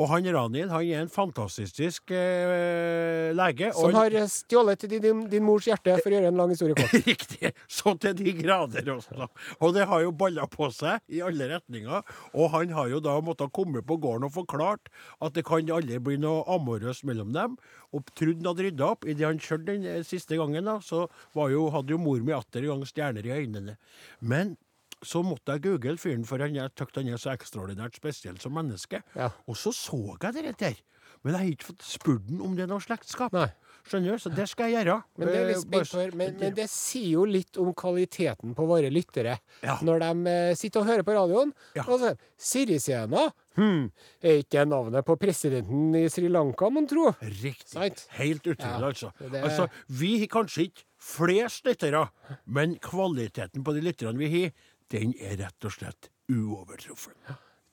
Og 0.00 0.08
han 0.10 0.26
Ranil 0.34 0.68
han 0.72 0.82
er 0.88 1.02
en 1.04 1.08
fantastisk 1.12 2.10
eh, 2.10 3.30
lege. 3.36 3.70
Som 3.76 3.94
har 3.94 4.10
stjålet 4.26 4.86
din, 4.90 5.02
din, 5.04 5.22
din 5.30 5.44
mors 5.46 5.66
hjerte, 5.68 5.94
for 6.02 6.10
å 6.10 6.16
gjøre 6.18 6.30
en 6.32 6.40
lang 6.40 6.50
historie 6.50 6.74
kort. 6.78 6.94
Riktig. 7.10 7.52
Så 7.70 7.94
til 8.02 8.16
de 8.18 8.32
grader 8.40 8.90
også. 8.96 9.28
Og 9.60 9.74
det 9.76 9.86
har 9.90 10.02
jo 10.04 10.10
balla 10.12 10.46
på 10.50 10.70
seg 10.74 11.00
i 11.14 11.22
alle 11.24 11.50
retninger. 11.54 12.02
Og 12.34 12.50
han 12.56 12.74
har 12.76 12.90
jo 12.92 13.02
da 13.04 13.16
måttet 13.24 13.52
komme 13.56 13.84
på 13.86 14.00
gården 14.02 14.26
og 14.28 14.34
forklart 14.34 14.90
at 15.20 15.36
det 15.36 15.46
kan 15.48 15.70
aldri 15.70 16.00
bli 16.02 16.18
noe 16.20 16.42
amorøst 16.50 17.06
mellom 17.08 17.32
dem. 17.36 17.56
Og 17.94 18.06
han 18.20 18.44
hadde 18.46 18.66
rydda 18.68 18.86
opp. 18.94 19.06
Idet 19.10 19.26
han 19.26 19.40
kjørte 19.42 19.72
den 19.72 19.86
eh, 19.90 20.02
siste 20.06 20.36
gangen, 20.38 20.66
da, 20.68 20.76
så 20.84 21.06
var 21.36 21.50
jo, 21.54 21.68
hadde 21.74 21.94
jo 21.94 21.98
mor 22.02 22.20
mi 22.22 22.34
atter 22.50 22.66
en 22.66 22.74
gang 22.74 22.90
stjerner 22.90 23.26
i 23.26 23.32
øynene. 23.38 23.76
Men 24.20 24.56
så 25.00 25.22
måtte 25.24 25.54
jeg 25.56 25.64
google 25.64 25.96
fyren, 25.98 26.26
for 26.28 26.42
han 26.42 26.56
jeg 26.58 26.74
tykte 26.76 27.00
han 27.00 27.14
er 27.14 27.20
så 27.20 27.32
ekstraordinært 27.32 27.96
spesiell 27.96 28.40
som 28.42 28.52
menneske. 28.58 29.00
Ja. 29.16 29.30
Og 29.48 29.56
så 29.56 29.72
så 29.72 30.18
jeg 30.20 30.34
det 30.36 30.58
der. 30.60 30.80
Men 31.22 31.34
jeg 31.34 31.40
har 31.40 31.52
ikke 31.54 31.70
fått 31.72 31.84
spurt 31.84 32.28
ham 32.28 32.42
om 32.44 32.56
det 32.56 32.64
er 32.64 32.70
noe 32.70 32.84
slektskap. 32.84 33.32
Nei. 33.36 33.48
Skjønner 33.88 34.12
du? 34.16 34.18
Så 34.22 34.30
det 34.34 34.46
skal 34.50 34.70
jeg 34.70 34.84
gjøre. 34.84 34.96
Men 35.18 35.28
det, 35.30 35.36
er 35.40 35.46
litt 35.50 35.62
spent 35.62 35.88
for, 35.90 36.16
men, 36.20 36.34
men 36.40 36.54
det 36.56 36.66
sier 36.70 37.08
jo 37.16 37.24
litt 37.28 37.56
om 37.62 37.70
kvaliteten 37.74 38.54
på 38.54 38.66
våre 38.68 38.90
lyttere. 38.92 39.38
Ja. 39.64 39.78
Når 39.86 40.02
de 40.04 40.10
eh, 40.34 40.54
sitter 40.58 40.82
og 40.82 40.90
hører 40.90 41.06
på 41.06 41.16
radioen. 41.16 41.54
Ja. 41.78 41.84
Og 41.88 42.00
så 42.02 42.12
Sirisena? 42.40 43.28
Hm, 43.58 43.88
er 44.22 44.40
ikke 44.40 44.58
det 44.60 44.66
navnet 44.70 45.04
på 45.08 45.16
presidenten 45.20 45.94
i 45.98 46.04
Sri 46.12 46.28
Lanka, 46.30 46.70
mon 46.72 46.86
tro? 46.90 47.10
Riktig. 47.20 47.72
Sant? 47.74 48.06
Helt 48.20 48.46
utrolig, 48.46 48.78
Ja, 48.80 48.86
altså. 48.92 49.12
det- 49.20 49.42
altså. 49.44 49.68
Vi 49.88 50.18
har 50.20 50.26
kanskje 50.38 50.68
ikke 50.68 50.86
flest 51.00 51.64
lyttere, 51.66 52.06
men 52.46 52.76
kvaliteten 52.78 53.64
på 53.64 53.74
de 53.74 53.80
lytterne 53.80 54.18
vi 54.20 54.30
har, 54.34 54.52
den 54.90 55.14
er 55.20 55.36
rett 55.44 55.64
og 55.64 55.72
slett 55.72 56.08
uovertruffen. 56.30 57.14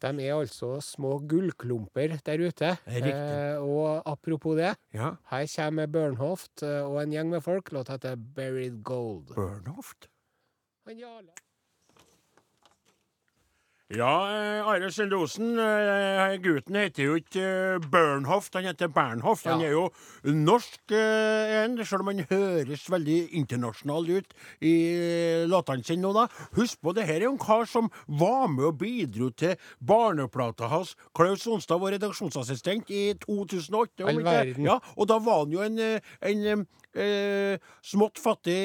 De 0.02 0.12
er 0.28 0.36
altså 0.36 0.76
små 0.84 1.16
gullklumper 1.26 2.18
der 2.26 2.44
ute. 2.48 2.76
Eh, 2.86 3.58
og 3.58 4.04
apropos 4.06 4.58
det, 4.60 4.76
Ja, 4.94 5.16
her 5.32 5.48
kommer 5.56 5.88
Bernhoft 5.88 6.64
eh, 6.64 6.84
og 6.86 7.02
en 7.02 7.12
gjeng 7.16 7.30
med 7.34 7.42
folk. 7.42 7.72
Låta 7.74 7.98
heter 7.98 8.16
'Buried 8.16 8.84
Gold'. 8.84 9.34
Bernhoft. 9.34 10.08
Han 10.88 11.00
Jarle. 11.00 11.34
Ja, 13.88 14.28
eh, 14.28 14.68
Are 14.68 14.92
Sende 14.92 15.16
Osen, 15.16 15.54
eh, 15.58 16.34
gutten 16.44 16.76
heter 16.76 17.06
jo 17.06 17.14
ikke 17.16 17.40
eh, 17.40 17.86
Bernhoft, 17.88 18.52
han 18.60 18.66
heter 18.68 18.90
Bernhoft. 18.92 19.46
Han 19.48 19.62
er 19.64 19.72
jo 19.72 19.86
norsk 20.28 20.92
eh, 20.92 21.54
en, 21.62 21.78
selv 21.88 22.04
om 22.04 22.10
han 22.12 22.26
høres 22.28 22.84
veldig 22.92 23.30
internasjonal 23.40 24.10
ut 24.18 24.36
i 24.60 24.74
låtene 25.48 25.88
sine 25.88 26.04
nå, 26.04 26.12
da. 26.18 26.26
Husk 26.58 26.82
på, 26.84 26.92
det 26.98 27.06
her 27.08 27.22
er 27.22 27.30
jo 27.30 27.38
en 27.38 27.40
kar 27.40 27.64
som 27.64 27.88
var 28.12 28.50
med 28.52 28.68
og 28.74 28.76
bidro 28.82 29.30
til 29.32 29.56
barneplata 29.80 30.68
hans. 30.68 30.98
Klaus 31.16 31.48
Onstad 31.48 31.80
var 31.80 31.96
redaksjonsassistent 31.96 32.92
i 32.92 33.14
2008. 33.24 34.04
om 34.04 34.12
All 34.12 34.20
verden. 34.28 34.68
Ja, 34.68 34.82
og 34.98 35.08
da 35.08 35.22
var 35.24 35.46
han 35.46 35.56
jo 35.56 35.64
en, 35.64 35.80
en, 35.80 36.44
en 36.52 36.68
eh, 36.98 37.60
smått 37.86 38.20
fattig 38.22 38.58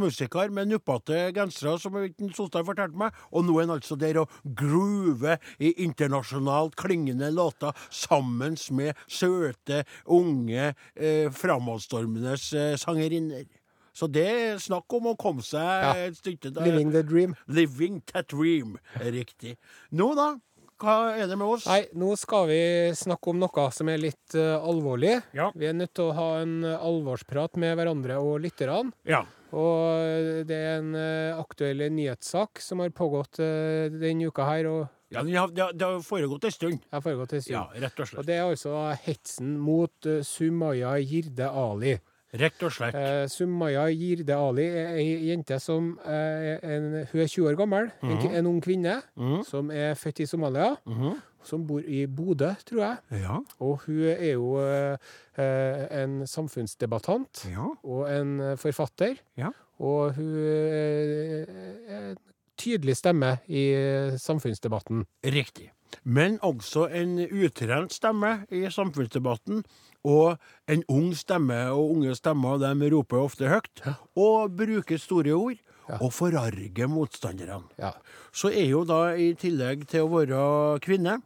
musiker 0.00 0.50
med 0.54 0.68
nuppete 0.70 1.30
gensere, 1.36 1.76
som 1.80 1.96
Solstad 2.34 2.66
fortalte 2.66 2.98
meg. 2.98 3.14
Og 3.32 3.46
nå 3.46 3.56
er 3.60 3.66
han 3.68 3.76
altså 3.78 3.96
der 4.00 4.20
og 4.24 4.30
groover 4.58 5.38
i 5.62 5.72
internasjonalt 5.86 6.76
klingende 6.80 7.30
låter 7.34 7.72
sammen 7.90 8.56
med 8.76 8.94
søte, 9.08 9.84
unge, 10.06 10.74
eh, 10.96 11.30
framadstormende 11.30 12.34
eh, 12.36 12.76
sangerinner. 12.80 13.46
Så 13.92 14.06
det 14.06 14.22
er 14.30 14.60
snakk 14.62 14.86
om 14.96 15.08
å 15.10 15.16
komme 15.18 15.42
seg 15.42 15.60
Ja. 15.60 15.92
et 16.06 16.16
stykke 16.16 16.52
der. 16.54 16.64
Living 16.64 16.92
the 16.92 17.02
dream. 17.02 17.34
Living 17.48 18.00
that 18.12 18.28
dream. 18.30 18.76
Riktig. 19.02 19.56
Nå, 19.90 20.14
da? 20.14 20.36
Hva 20.80 20.94
er 21.12 21.26
det 21.28 21.36
med 21.36 21.50
oss? 21.52 21.66
Nei, 21.68 21.82
nå 22.00 22.14
skal 22.16 22.46
vi 22.48 22.60
snakke 22.96 23.32
om 23.32 23.40
noe 23.42 23.64
som 23.76 23.90
er 23.92 24.00
litt 24.00 24.36
uh, 24.38 24.56
alvorlig. 24.64 25.18
Ja. 25.36 25.50
Vi 25.52 25.68
er 25.68 25.76
nødt 25.76 25.92
til 25.98 26.08
å 26.08 26.14
ha 26.16 26.28
en 26.40 26.54
eh, 26.64 26.78
alvorsprat 26.80 27.58
med 27.60 27.76
hverandre 27.76 28.16
og 28.24 28.38
lytterne. 28.40 28.94
Ja. 29.08 29.20
Og 29.52 29.82
eh, 30.06 30.40
det 30.48 30.56
er 30.56 30.78
en 30.78 30.94
uh, 30.96 31.40
aktuell 31.42 31.84
nyhetssak 31.92 32.62
som 32.64 32.80
har 32.80 32.94
pågått 32.96 33.42
uh, 33.44 33.90
denne 33.92 34.30
uka 34.30 34.46
her, 34.48 34.70
og 34.70 34.80
ja 35.10 35.24
det, 35.26 35.34
har, 35.34 35.50
det 35.74 35.82
har- 35.82 36.04
foregått 36.06 36.44
en 36.46 36.54
stund. 36.54 36.84
har 36.94 37.02
foregått 37.02 37.32
en 37.34 37.42
stund. 37.42 37.56
Ja, 37.58 37.66
rett 37.82 37.98
og 37.98 38.06
slett. 38.06 38.20
Og 38.22 38.28
det 38.28 38.36
er 38.38 38.46
altså 38.46 38.76
hetsen 39.04 39.56
mot 39.58 40.06
Sumaya 40.24 40.94
Jirde 41.02 41.48
Ali. 41.50 41.96
Rett 42.32 42.62
og 42.62 42.70
slett. 42.72 42.94
Eh, 42.94 43.24
Sumaya 43.28 43.88
Jirde 43.90 44.34
Ali 44.36 44.66
er 44.68 44.92
ei 45.00 45.06
jente 45.30 45.58
som 45.60 45.98
eh, 46.04 46.58
er 46.60 46.76
en, 46.76 47.06
Hun 47.12 47.20
er 47.20 47.26
20 47.26 47.48
år 47.50 47.56
gammel, 47.58 47.90
en, 48.02 48.08
-hmm. 48.18 48.34
en 48.38 48.46
ung 48.46 48.60
kvinne 48.62 49.02
Mhm. 49.16 49.42
som 49.44 49.70
er 49.70 49.94
født 49.94 50.20
i 50.20 50.26
Somalia. 50.26 50.76
Mhm. 50.86 51.14
Som 51.42 51.66
bor 51.66 51.80
i 51.80 52.06
Bodø, 52.06 52.54
tror 52.66 52.78
jeg. 52.84 52.96
Ja. 53.22 53.38
Og 53.60 53.80
hun 53.86 54.02
er 54.04 54.32
jo 54.32 54.58
eh, 54.60 54.96
eh, 55.38 56.02
en 56.02 56.26
samfunnsdebattant 56.26 57.46
Ja. 57.50 57.66
og 57.82 58.10
en 58.20 58.40
eh, 58.40 58.56
forfatter. 58.56 59.14
Ja. 59.36 59.48
Og 59.78 60.12
hun 60.14 60.36
er 60.36 61.44
en 61.88 62.16
tydelig 62.58 62.96
stemme 62.96 63.38
i 63.48 63.72
eh, 63.72 64.16
samfunnsdebatten. 64.18 65.06
Riktig. 65.24 65.70
Men 66.04 66.38
også 66.42 66.86
en 66.96 67.18
utrent 67.28 67.92
stemme 67.92 68.44
i 68.50 68.64
samfunnsdebatten. 68.72 69.64
Og 70.04 70.38
en 70.68 70.84
ung 70.88 71.10
stemme, 71.16 71.58
og 71.74 71.90
unge 71.96 72.14
stemmer 72.16 72.56
de 72.62 72.90
roper 72.94 73.18
ofte 73.20 73.48
høyt. 73.52 73.82
Og 74.16 74.54
bruker 74.56 74.96
store 74.98 75.32
ord. 75.36 75.58
Og 76.00 76.12
forarger 76.14 76.86
motstanderne. 76.88 77.64
Ja. 77.78 77.90
Så 78.32 78.48
er 78.54 78.68
jo 78.70 78.84
da, 78.86 79.10
i 79.18 79.32
tillegg 79.34 79.88
til 79.90 80.06
å 80.06 80.12
være 80.12 80.78
kvinne, 80.84 81.16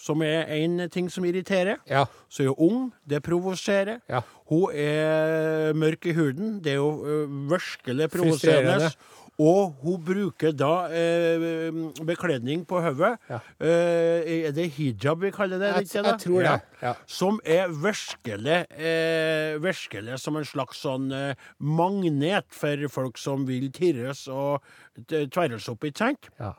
som 0.00 0.22
er 0.24 0.48
én 0.48 0.88
ting 0.90 1.10
som 1.12 1.24
irriterer, 1.28 1.76
Ja. 1.86 2.06
så 2.28 2.42
er 2.42 2.46
hun 2.48 2.56
ung. 2.58 2.92
Det 3.06 3.22
provoserer. 3.22 4.00
Ja. 4.08 4.22
Hun 4.48 4.72
er 4.74 5.72
mørk 5.76 6.06
i 6.06 6.12
huden. 6.16 6.58
Det 6.64 6.72
er 6.72 6.76
jo 6.80 7.26
virkelig 7.52 8.10
provoserende. 8.10 8.90
Og 9.40 9.76
hun 9.80 10.00
bruker 10.04 10.52
da 10.52 10.72
eh, 10.92 11.72
bekledning 12.04 12.66
på 12.68 12.80
hodet. 12.84 13.14
Ja. 13.30 13.38
Eh, 13.56 14.30
er 14.50 14.54
det 14.56 14.66
hijab 14.76 15.22
vi 15.24 15.30
kaller 15.32 15.60
det? 15.62 15.70
Jeg, 15.72 15.86
ikke 15.88 16.02
jeg 16.04 16.20
tror 16.26 16.44
det. 16.44 16.56
Ja. 16.82 16.92
Som 17.08 17.40
er 17.48 17.72
virkelig, 17.72 18.58
eh, 18.76 19.56
virkelig 19.64 20.18
som 20.20 20.36
en 20.36 20.48
slags 20.48 20.82
sånn 20.84 21.08
eh, 21.16 21.46
magnet 21.56 22.50
for 22.52 22.84
folk 22.92 23.20
som 23.20 23.46
vil 23.48 23.70
tirres 23.72 24.26
og 24.28 24.60
tverres 25.08 25.70
opp, 25.72 25.88
ikke 25.88 26.04
sant? 26.04 26.28
Ja. 26.40 26.52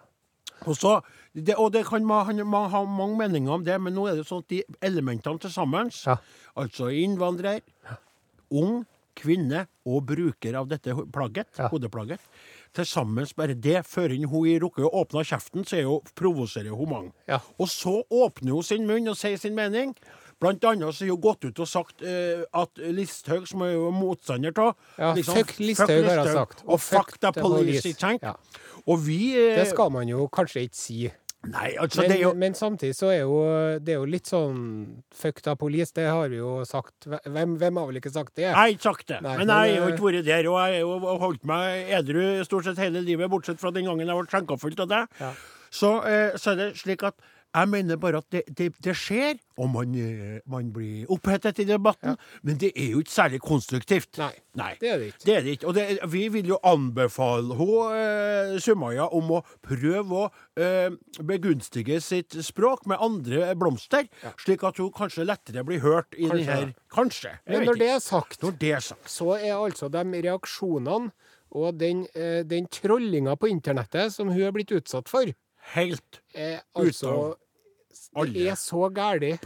Og, 0.66 0.76
så, 0.78 0.96
det, 1.34 1.56
og 1.58 1.72
det 1.74 1.84
kan 1.88 2.06
man, 2.06 2.42
man 2.50 2.70
ha 2.74 2.82
mange 2.86 3.18
meninger 3.18 3.60
om 3.60 3.64
det, 3.66 3.78
men 3.82 3.96
nå 3.98 4.08
er 4.10 4.20
det 4.20 4.28
sånn 4.30 4.44
at 4.44 4.50
de 4.54 4.64
elementene 4.86 5.42
til 5.42 5.54
sammen, 5.54 5.90
Ja. 6.06 6.18
altså 6.58 6.90
innvandrer, 6.94 7.62
ung, 8.54 8.84
kvinne 9.18 9.66
og 9.90 10.06
bruker 10.08 10.56
av 10.56 10.70
dette 10.72 10.94
plagget, 11.14 11.50
hodeplagget, 11.74 12.22
til 12.76 12.88
sammen 12.88 13.28
bare 13.38 13.54
det, 13.54 13.82
før 13.88 14.14
hun 14.32 14.48
rukker 14.64 14.88
å 14.88 14.94
åpne 15.04 15.24
kjeften, 15.28 15.66
så 15.68 15.78
er 15.80 15.88
hun, 15.90 16.12
provoserer 16.16 16.72
hun 16.76 16.90
mange. 16.90 17.14
Ja. 17.28 17.42
Og 17.60 17.70
så 17.72 18.02
åpner 18.10 18.56
hun 18.56 18.66
sin 18.66 18.88
munn 18.88 19.12
og 19.12 19.18
sier 19.20 19.40
sin 19.42 19.56
mening. 19.58 19.96
Blant 20.42 20.64
annet 20.66 20.96
så 20.96 21.06
har 21.06 21.14
hun 21.14 21.22
gått 21.22 21.46
ut 21.46 21.60
og 21.62 21.70
sagt 21.70 22.02
uh, 22.02 22.42
at 22.58 22.82
Listhaug, 22.96 23.46
som 23.50 23.62
er 23.62 23.76
jo 23.76 23.92
motstander 23.94 24.56
av 24.58 24.72
Ja, 24.98 25.12
fuck 25.28 25.54
Listhaug, 25.62 25.92
har 26.08 26.24
hun 26.24 26.32
sagt. 26.34 26.64
Og, 26.66 26.80
fuck 26.82 27.18
the 27.22 27.34
police. 27.36 27.86
ikke 27.86 28.08
sant? 28.08 28.26
Ja. 28.26 28.34
Og 28.88 29.04
vi 29.06 29.36
uh, 29.36 29.60
Det 29.60 29.68
skal 29.70 29.92
man 29.94 30.10
jo 30.10 30.26
kanskje 30.34 30.66
ikke 30.66 30.80
si. 30.80 31.02
Nei, 31.50 31.72
altså 31.82 32.04
Men, 32.04 32.12
det 32.12 32.16
er 32.20 32.22
jo 32.22 32.32
men 32.38 32.54
samtidig 32.54 32.94
så 32.94 33.08
er 33.10 33.24
jo 33.24 33.38
det 33.82 33.96
er 33.96 33.98
jo 33.98 34.10
litt 34.10 34.30
sånn 34.30 34.60
fuck 35.10 35.42
da 35.42 35.56
police, 35.58 35.90
det 35.98 36.06
har 36.06 36.30
vi 36.30 36.38
jo 36.38 36.60
sagt. 36.70 37.08
Hvem, 37.10 37.56
hvem 37.58 37.80
har 37.82 37.88
vel 37.90 37.98
ikke 37.98 38.14
sagt 38.14 38.36
det? 38.38 38.46
Jeg 38.46 38.58
har 38.58 38.70
ikke 38.70 38.86
sagt 38.92 39.08
det, 39.10 39.22
Nei, 39.26 39.34
men 39.40 39.50
jeg 39.50 39.58
har 39.58 39.72
jo 39.72 39.88
eh, 39.88 39.96
ikke 39.96 40.06
vært 40.06 40.28
der. 40.28 40.50
Og 40.52 40.60
jeg 40.62 40.86
har 40.86 41.24
holdt 41.26 41.50
meg 41.50 41.90
edru 41.98 42.22
stort 42.46 42.70
sett 42.70 42.84
hele 42.84 43.02
livet, 43.06 43.32
bortsett 43.32 43.62
fra 43.62 43.74
den 43.74 43.90
gangen 43.90 44.06
jeg 44.06 44.22
ble 44.22 44.30
skjenka 44.30 44.60
fullt 44.62 44.86
av 44.86 44.92
deg. 44.94 45.18
Ja. 45.24 45.32
Så, 45.72 45.96
eh, 46.06 46.38
så 46.38 46.54
er 46.54 46.62
det 46.62 46.70
slik 46.78 47.08
at 47.10 47.18
jeg 47.54 47.68
mener 47.70 47.98
bare 48.00 48.18
at 48.22 48.28
det, 48.32 48.42
det, 48.58 48.70
det 48.84 48.94
skjer, 48.96 49.40
og 49.60 49.70
man, 49.74 49.96
eh, 50.00 50.40
man 50.50 50.70
blir 50.74 51.10
opphetet 51.12 51.60
i 51.60 51.66
debatten, 51.68 52.16
men 52.48 52.58
det 52.62 52.72
er 52.76 52.94
jo 52.94 53.02
ikke 53.04 53.12
særlig 53.12 53.42
konstruktivt. 53.44 54.18
Nei, 54.22 54.32
Nei. 54.60 54.70
det 54.82 54.90
er 54.90 55.02
det 55.02 55.08
ikke. 55.12 55.26
Det 55.26 55.36
er 55.36 55.42
det 55.46 55.56
ikke. 55.58 55.68
Og 55.68 55.76
det, 55.76 55.86
vi 56.14 56.22
vil 56.34 56.52
jo 56.54 56.60
anbefale 56.72 57.58
hun, 57.60 57.92
eh, 57.98 58.56
Sumaya 58.64 59.10
om 59.12 59.34
å 59.38 59.42
prøve 59.68 60.22
å 60.22 60.30
eh, 60.56 60.96
begunstige 61.28 62.00
sitt 62.04 62.38
språk 62.46 62.88
med 62.90 63.04
andre 63.04 63.52
blomster, 63.60 64.08
slik 64.42 64.64
at 64.68 64.80
hun 64.82 64.92
kanskje 64.96 65.28
lettere 65.28 65.66
blir 65.68 65.84
hørt 65.84 66.16
i 66.18 66.30
Kanskje. 66.32 66.48
denne 66.48 66.74
Kanskje. 66.92 67.36
Men 67.48 67.68
når 67.68 67.80
det 67.84 67.92
er 67.98 68.00
sagt, 68.04 68.42
Når 68.44 68.58
det 68.60 68.72
er 68.78 68.84
sagt. 68.92 69.10
så 69.12 69.36
er 69.38 69.54
altså 69.60 69.92
de 69.92 70.04
reaksjonene 70.24 71.12
og 71.52 71.76
den, 71.80 72.06
eh, 72.16 72.44
den 72.48 72.66
trollinga 72.72 73.36
på 73.36 73.50
internettet 73.52 74.14
som 74.16 74.30
hun 74.32 74.42
er 74.48 74.54
blitt 74.56 74.72
utsatt 74.72 75.10
for, 75.12 75.28
Helt 75.76 76.22
er 76.36 76.62
altså 76.76 77.36
alle 78.16 78.34
Det 78.34 78.48
er 78.50 78.56
så 78.56 78.90
galt 78.94 79.24
at 79.24 79.46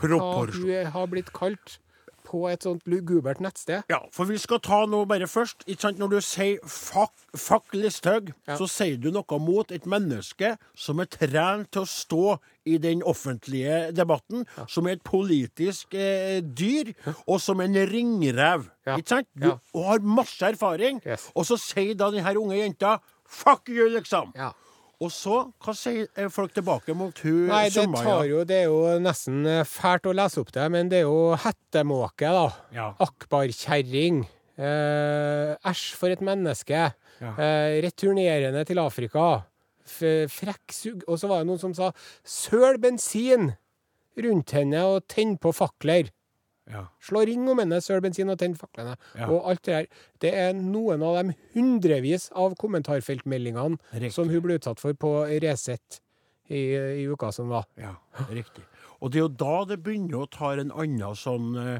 hun 0.56 0.86
har 0.92 1.06
blitt 1.12 1.32
kalt 1.34 1.80
på 2.26 2.48
et 2.50 2.64
sånt 2.66 2.82
lugubert 2.90 3.38
nettsted. 3.40 3.84
Ja, 3.88 4.00
for 4.12 4.26
vi 4.26 4.40
skal 4.42 4.58
ta 4.60 4.80
noe 4.90 5.06
bare 5.06 5.28
først. 5.30 5.62
Ikke 5.70 5.82
sant? 5.86 6.00
Når 6.02 6.10
du 6.10 6.22
sier 6.26 6.58
fuck, 6.66 7.12
fuck 7.38 7.70
Listhaug, 7.78 8.32
Ja. 8.48 8.56
så 8.58 8.66
sier 8.68 8.98
du 8.98 9.12
noe 9.12 9.38
mot 9.40 9.72
et 9.72 9.86
menneske 9.86 10.58
som 10.76 11.00
er 11.00 11.06
trent 11.06 11.70
til 11.72 11.84
å 11.84 11.86
stå 11.86 12.40
i 12.66 12.80
den 12.82 13.04
offentlige 13.04 13.92
debatten, 13.94 14.48
som 14.68 14.88
er 14.88 14.94
et 14.98 15.04
politisk 15.04 15.94
eh, 15.94 16.42
dyr, 16.42 16.96
og 17.28 17.40
som 17.40 17.62
en 17.62 17.76
ringrev. 17.76 18.72
Ja. 18.88 18.98
Ikke 18.98 19.08
sant? 19.08 19.28
Du 19.38 19.48
Ja. 19.48 19.58
og 19.76 19.86
har 19.86 20.00
masse 20.00 20.42
erfaring, 20.42 21.02
Yes. 21.06 21.30
og 21.36 21.46
så 21.46 21.58
sier 21.62 21.94
da 21.94 22.10
denne 22.10 22.36
unge 22.42 22.58
jenta 22.58 22.98
fuck 23.28 23.70
you, 23.70 23.88
liksom. 23.90 24.34
Ja. 24.36 24.50
Og 25.04 25.12
så, 25.12 25.42
hva 25.60 25.74
sier 25.76 26.30
folk 26.32 26.54
tilbake 26.56 26.96
mot 26.96 27.18
hun 27.26 27.50
Nei, 27.50 27.66
det 27.74 27.84
tar 27.92 28.24
jo 28.30 28.44
Det 28.48 28.62
er 28.62 28.70
jo 28.70 28.96
nesten 29.04 29.42
eh, 29.50 29.66
fælt 29.68 30.08
å 30.08 30.14
lese 30.16 30.40
opp 30.44 30.54
det, 30.56 30.68
men 30.72 30.92
det 30.92 31.02
er 31.02 31.10
jo 31.10 31.36
hettemåke, 31.42 32.32
da. 32.38 32.46
Ja. 32.76 32.88
Akbarkjerring. 33.04 34.24
Eh, 34.56 35.52
Æsj, 35.68 35.84
for 36.00 36.16
et 36.16 36.24
menneske. 36.24 36.88
Ja. 37.20 37.34
Eh, 37.36 37.82
returnerende 37.84 38.64
til 38.68 38.80
Afrika. 38.80 39.44
F 39.86 40.00
frekk 40.32 40.74
sug... 40.74 41.04
Og 41.12 41.20
så 41.22 41.30
var 41.30 41.44
det 41.44 41.50
noen 41.52 41.62
som 41.62 41.76
sa 41.78 41.92
'søl 42.26 42.80
bensin 42.82 43.52
rundt 44.18 44.56
henne 44.56 44.82
og 44.88 45.04
tenn 45.12 45.36
på 45.38 45.52
fakler'. 45.54 46.10
Ja. 46.72 46.88
Slå 47.04 47.22
ring 47.30 47.44
om 47.52 47.60
henne, 47.62 47.78
søl 47.84 48.02
bensin 48.02 48.32
og 48.34 48.40
tenn 48.42 48.56
faklene. 48.58 48.96
Ja. 49.14 49.28
Og 49.30 49.50
alt 49.52 49.62
det 49.68 49.74
der. 49.76 49.90
Det 50.24 50.32
er 50.34 50.56
noen 50.58 51.04
av 51.06 51.20
de 51.20 51.36
hundrevis 51.54 52.32
av 52.34 52.56
kommentarfeltmeldingene 52.62 53.78
Riktig. 53.94 54.14
som 54.16 54.32
hun 54.32 54.42
ble 54.42 54.58
utsatt 54.58 54.82
for 54.82 54.98
på 54.98 55.12
Resett 55.44 56.00
i, 56.50 56.62
i 57.02 57.06
uka 57.10 57.32
som 57.36 57.52
var. 57.54 57.68
Ja, 57.78 57.96
riktig. 58.30 58.66
Og 59.02 59.12
det 59.12 59.20
er 59.20 59.26
jo 59.28 59.34
da 59.44 59.58
det 59.70 59.82
begynner 59.86 60.24
å 60.24 60.32
ta 60.32 60.54
en 60.56 60.72
annen 60.74 61.18
sånn 61.20 61.54
eh, 61.62 61.80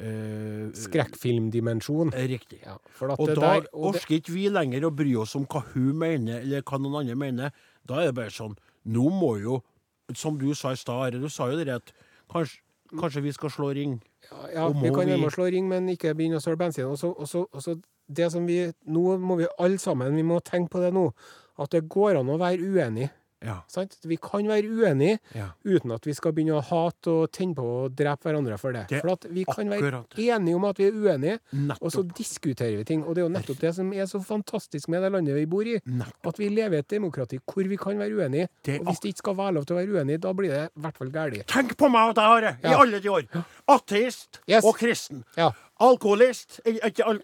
eh, 0.00 0.66
Skrekkfilmdimensjon. 0.76 2.12
Riktig. 2.28 2.60
Ja, 2.64 2.76
Og 3.16 3.28
det 3.28 3.38
da 3.38 3.54
der, 3.56 3.70
og 3.72 3.94
orker 3.94 4.18
ikke 4.18 4.34
vi 4.36 4.48
lenger 4.52 4.88
å 4.88 4.92
bry 4.94 5.14
oss 5.20 5.36
om 5.38 5.46
hva 5.50 5.64
hun 5.74 5.96
mener, 6.00 6.40
eller 6.40 6.64
hva 6.64 6.80
noen 6.80 7.02
andre 7.02 7.18
mener. 7.18 7.64
Da 7.86 8.00
er 8.02 8.10
det 8.12 8.18
bare 8.20 8.34
sånn 8.34 8.56
Nå 8.86 9.08
må 9.10 9.32
jo, 9.42 9.56
som 10.14 10.36
du 10.38 10.52
sa 10.54 10.70
i 10.70 10.78
stad, 10.78 11.16
du 11.18 11.26
sa 11.32 11.48
jo 11.50 11.56
det 11.58 11.72
at 11.74 11.88
kanskje, 12.30 12.60
kanskje 12.92 13.24
vi 13.24 13.34
skal 13.34 13.50
slå 13.50 13.72
ring. 13.76 13.98
ja, 14.30 14.48
ja 14.54 14.68
vi 14.68 14.92
kan 14.94 15.08
hjemme 15.08 15.26
og 15.26 15.34
slå 15.34 15.48
ring, 15.50 15.68
men 15.68 15.88
ikke 15.92 16.14
begynne 16.14 16.40
å 16.40 16.44
søle 16.44 16.60
bensin. 16.60 16.86
Også, 16.86 17.12
også, 17.12 17.46
og 17.52 17.62
så, 17.62 17.72
og 17.74 17.78
så 17.80 18.16
det 18.16 18.30
som 18.32 18.46
vi, 18.46 18.60
nå 18.86 19.16
må 19.18 19.38
vi 19.40 19.48
alle 19.58 19.78
sammen 19.82 20.14
vi 20.14 20.24
må 20.26 20.38
tenke 20.44 20.76
på 20.76 20.82
det 20.82 20.92
nå, 20.94 21.08
at 21.58 21.72
det 21.72 21.86
går 21.90 22.20
an 22.20 22.30
å 22.30 22.38
være 22.40 22.62
uenig. 22.62 23.08
Ja. 23.44 23.58
Sant? 23.68 23.98
Vi 24.08 24.16
kan 24.16 24.46
være 24.48 24.64
uenige 24.72 25.18
ja. 25.36 25.50
uten 25.64 25.92
at 25.92 26.06
vi 26.08 26.14
skal 26.16 26.32
begynne 26.32 26.56
å 26.56 26.62
hate 26.64 27.10
og 27.12 27.30
tenne 27.36 27.54
på 27.54 27.62
og 27.84 27.96
drepe 27.98 28.24
hverandre 28.30 28.56
for 28.58 28.72
det. 28.72 28.86
Det 28.88 29.02
For 29.04 29.12
at 29.12 29.26
vi 29.28 29.44
kan 29.44 29.68
være 29.68 29.82
akkurat 30.00 30.16
være 30.16 30.36
enige 30.38 30.56
om 30.56 30.64
at 30.64 30.78
vi 30.80 30.86
er 30.88 30.96
uenige, 30.96 31.38
og 31.80 31.92
så 31.92 32.02
diskuterer 32.16 32.76
vi 32.80 32.84
ting. 32.88 33.04
Og 33.04 33.14
det 33.14 33.22
er 33.22 33.26
jo 33.28 33.34
nettopp 33.36 33.60
det 33.60 33.74
som 33.76 33.92
er 33.92 34.06
så 34.10 34.22
fantastisk 34.24 34.88
med 34.88 35.02
det 35.04 35.12
landet 35.12 35.36
vi 35.36 35.44
bor 35.46 35.68
i. 35.68 35.76
Nettopp. 35.84 36.30
At 36.32 36.38
vi 36.40 36.48
lever 36.48 36.78
i 36.80 36.82
et 36.84 36.88
demokrati 36.96 37.38
hvor 37.44 37.68
vi 37.68 37.76
kan 37.76 37.98
være 38.00 38.16
uenige. 38.16 38.48
Det 38.64 38.80
Og 38.80 38.86
hvis 38.88 39.00
det 39.04 39.12
ikke 39.14 39.24
skal 39.26 39.36
være 39.36 39.52
lov 39.58 39.66
til 39.68 39.76
å 39.76 39.80
være 39.82 39.92
uenig, 40.00 40.18
da 40.24 40.32
blir 40.32 40.50
det 40.56 40.64
i 40.70 40.80
hvert 40.86 40.96
fall 40.96 41.10
galt. 41.14 41.46
Tenk 41.52 41.76
på 41.76 41.88
meg 41.92 42.14
at 42.16 42.22
jeg 42.22 42.32
har 42.32 42.40
det! 42.40 42.54
i 42.64 42.72
Ja. 42.72 42.80
alle 42.80 43.00
de 43.04 43.08
år. 43.10 43.28
Ateist 43.68 44.40
Yes. 44.48 44.64
og 44.64 44.76
kristen. 44.78 45.24
Ja. 45.36 45.50
Alkoholist 45.80 46.60
Ik- 46.64 46.80
Ikke 46.86 47.04
al 47.04 47.18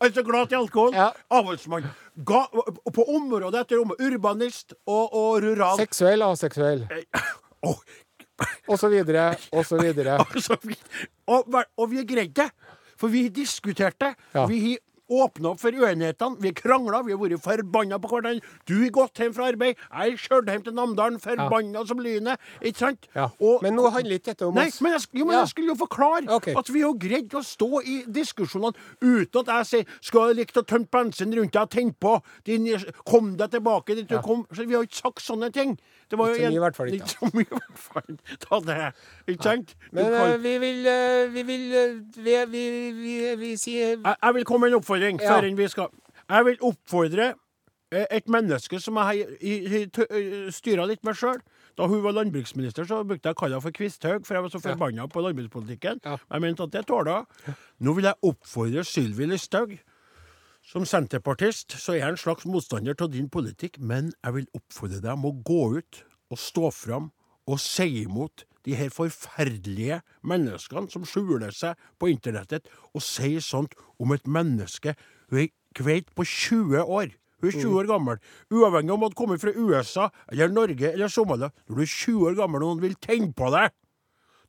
Altså 0.00 0.22
glad 0.22 0.46
til 0.48 0.56
alkohol. 0.60 0.94
Ja. 0.94 1.08
Avholdsmann. 1.30 1.88
På 2.94 3.04
område 3.16 3.60
etter 3.60 3.80
område. 3.80 4.04
Urbanist 4.12 4.74
og, 4.86 5.14
og 5.14 5.42
rural. 5.42 5.76
Seksuell, 5.82 6.22
aseksuell, 6.22 6.86
Oh. 7.64 7.78
og 8.68 8.78
så 8.78 8.88
videre, 8.92 9.36
og 9.52 9.64
så 9.66 9.78
videre. 9.80 10.18
og, 11.26 11.46
og, 11.54 11.64
og 11.76 11.90
vi 11.90 12.02
greide 12.02 12.14
greid 12.14 12.34
det. 12.36 12.50
For 13.00 13.08
vi 13.08 13.28
diskuterte. 13.28 14.12
Ja. 14.34 14.44
Vi 14.46 14.76
åpna 15.10 15.50
opp 15.52 15.60
for 15.60 15.70
uenighetene. 15.72 16.36
Vi 16.40 16.52
krangla, 16.56 17.02
vi 17.04 17.12
har 17.12 17.18
vært 17.20 17.42
forbanna 17.44 17.98
på 18.00 18.08
hverandre. 18.08 18.40
Du 18.66 18.74
har 18.82 18.90
gått 18.90 19.14
hjem 19.20 19.34
fra 19.36 19.48
arbeid, 19.52 19.76
jeg 19.76 19.90
har 19.90 20.16
kjørt 20.16 20.48
hjem 20.52 20.64
til 20.64 20.72
Namdalen, 20.74 21.18
forbanna 21.20 21.86
som 21.86 21.98
lynet. 21.98 22.38
Ikke 22.62 22.78
sant? 22.78 23.06
Ja. 23.14 23.28
Og- 23.40 23.62
Men 23.62 23.74
nå 23.76 23.90
handler 23.92 24.18
ikke 24.18 24.32
dette 24.32 24.46
om 24.46 24.54
Nei, 24.54 24.68
oss. 24.68 24.80
men 24.80 24.92
jeg, 24.92 25.02
jo, 25.12 25.24
men 25.24 25.34
Ja. 25.34 25.40
jeg 25.42 25.48
skulle 25.48 25.68
jo 25.68 25.74
forklare 25.86 26.28
okay. 26.30 26.54
at 26.56 26.68
vi 26.72 26.80
har 26.80 26.92
greid 26.94 27.28
å 27.34 27.42
stå 27.44 27.82
i 27.84 28.04
diskusjonene 28.08 28.74
uten 29.02 29.40
at 29.40 29.46
jeg 29.46 29.66
sier 29.66 29.84
'Skal 30.00 30.28
jeg 30.28 30.36
likt 30.36 30.56
å 30.56 30.62
tømme 30.64 30.88
bensin 30.90 31.32
rundt 31.34 31.52
deg 31.52 31.62
og 31.62 31.70
tenne 31.70 31.94
på?' 32.00 32.22
Din, 32.44 32.66
'Kom 33.04 33.36
deg 33.36 33.50
tilbake 33.50 33.94
dit 33.94 34.08
du 34.08 34.14
Ja. 34.14 34.22
kom.' 34.22 34.46
Så 34.52 34.66
vi 34.66 34.74
har 34.74 34.82
ikke 34.82 34.94
sagt 35.02 35.20
sånne 35.20 35.52
ting. 35.52 35.78
Det 36.10 36.18
var 36.18 36.28
Ikke 36.34 36.38
så 36.38 36.50
mye 36.50 36.56
i 36.56 36.58
hvert 36.58 36.76
fall 36.76 36.86
ikke. 36.88 37.06
Så 37.06 37.30
mye 37.34 37.42
i 37.42 37.58
hvert 37.58 37.78
fall. 37.78 38.18
Ta 38.40 38.60
det. 38.60 38.94
Ikke 39.28 39.42
sant? 39.42 39.74
Men 39.92 40.04
eh, 40.12 40.36
vi 40.38 40.58
vil 40.58 40.86
eh, 40.86 41.26
Vi 41.34 41.42
vil 41.42 41.72
eh, 41.74 42.00
Vi, 42.16 42.44
vi, 42.46 42.92
vi, 42.92 43.34
vi 43.36 43.56
sier 43.56 43.96
jeg, 43.96 44.16
jeg 44.22 44.34
vil 44.34 44.44
komme 44.44 44.60
med 44.60 44.72
en 44.72 44.78
oppfordring 44.80 44.94
Ja. 45.12 45.34
før 45.34 45.48
vi 45.56 45.68
skal 45.68 45.88
Jeg 46.28 46.44
vil 46.44 46.62
oppfordre 46.64 47.34
eh, 47.92 48.06
et 48.10 48.28
menneske 48.28 48.80
som 48.80 48.96
jeg 48.96 49.90
styra 50.50 50.86
litt 50.88 51.04
med 51.04 51.18
sjøl. 51.20 51.40
Da 51.76 51.88
hun 51.90 52.04
var 52.04 52.14
landbruksminister, 52.14 52.86
så 52.86 53.02
brukte 53.02 53.28
jeg 53.28 53.34
å 53.34 53.38
kalle 53.38 53.56
henne 53.56 53.64
for 53.64 53.74
Kvisthaug, 53.74 54.26
for 54.26 54.36
jeg 54.36 54.44
var 54.44 54.52
så 54.52 54.60
forbanna 54.62 55.08
på 55.10 55.24
landbrukspolitikken. 55.24 56.00
Ja. 56.04 56.16
Jeg 56.30 56.40
mente 56.44 56.62
at 56.62 56.72
det 56.72 56.84
tåler 56.86 57.24
hun. 57.44 57.56
Nå 57.82 57.96
vil 57.96 58.06
jeg 58.08 58.14
oppfordre 58.22 58.84
Sylvi 58.86 59.26
Listhaug, 59.26 59.78
Som 60.64 60.86
senterpartist 60.88 61.74
så 61.76 61.92
er 61.92 61.98
jeg 61.98 62.08
en 62.14 62.16
slags 62.16 62.46
motstander 62.48 62.94
av 62.96 63.10
din 63.12 63.26
politikk, 63.28 63.76
men 63.84 64.14
jeg 64.24 64.32
vil 64.32 64.46
oppfordre 64.56 65.02
deg 65.02 65.10
om 65.12 65.26
å 65.28 65.32
gå 65.44 65.76
ut 65.76 65.98
og 66.32 66.38
stå 66.40 66.70
fram 66.72 67.10
og 67.44 67.60
si 67.60 67.84
imot 68.04 68.46
de 68.64 68.76
her 68.78 68.92
forferdelige 68.92 70.00
menneskene 70.26 70.90
som 70.92 71.04
skjuler 71.08 71.52
seg 71.54 71.78
på 72.00 72.10
internettet, 72.12 72.68
og 72.94 73.04
sier 73.04 73.44
sånt 73.44 73.76
om 74.00 74.14
et 74.16 74.26
menneske 74.26 74.96
Hun 75.30 75.40
er 75.40 75.52
kveit 75.74 76.10
på 76.14 76.24
20 76.24 76.84
år. 76.84 77.08
Hun 77.40 77.48
er 77.48 77.56
20 77.56 77.78
år 77.80 77.88
gammel. 77.88 78.20
Uavhengig 78.52 78.92
om 78.92 79.06
hun 79.06 79.16
kommet 79.16 79.40
fra 79.40 79.52
USA 79.56 80.08
eller 80.30 80.52
Norge 80.52 80.92
eller 80.92 81.08
Somalia. 81.08 81.50
Når 81.68 81.76
du 81.76 81.82
er 81.82 81.90
20 81.90 82.28
år 82.28 82.36
gammel 82.38 82.62
og 82.62 82.68
noen 82.68 82.82
vil 82.84 82.94
tenne 83.00 83.32
på 83.32 83.50
deg 83.54 83.72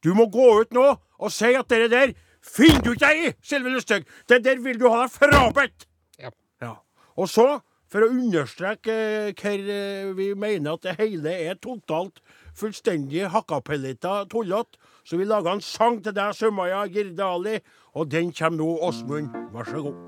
Du 0.03 0.13
må 0.13 0.27
gå 0.29 0.45
ut 0.61 0.73
nå 0.75 0.85
og 0.93 1.31
si 1.31 1.53
at 1.55 1.69
det 1.71 1.89
der 1.91 2.13
finner 2.45 2.83
du 2.83 2.91
ikke 2.93 3.07
deg 3.07 3.21
i, 3.25 3.31
Sylvi 3.41 3.71
Lysthaug! 3.73 4.03
Det 4.29 4.43
der 4.45 4.59
vil 4.61 4.79
du 4.79 4.89
ha 4.91 5.05
deg 5.05 5.13
frabedt! 5.15 5.87
Ja. 6.21 6.29
Ja. 6.61 6.73
Og 7.17 7.29
så, 7.31 7.47
for 7.89 8.05
å 8.05 8.11
understreke 8.13 8.93
eh, 8.93 9.31
hvor 9.39 9.71
eh, 9.75 10.11
vi 10.17 10.27
mener 10.37 10.75
at 10.75 10.85
det 10.85 10.97
hele 10.99 11.33
er 11.47 11.57
totalt 11.57 12.21
fullstendig 12.55 13.29
hakkapelleta 13.33 14.23
tullete, 14.31 14.79
så 15.05 15.19
vi 15.19 15.27
laga 15.27 15.53
en 15.55 15.61
sang 15.61 16.01
til 16.03 16.15
deg, 16.15 16.33
Sumaya 16.33 16.85
Girdali, 16.87 17.59
og 17.93 18.11
den 18.11 18.33
kommer 18.33 18.63
nå, 18.63 18.69
Åsmund. 18.87 19.29
Vær 19.53 19.69
så 19.69 19.81
god. 19.85 20.03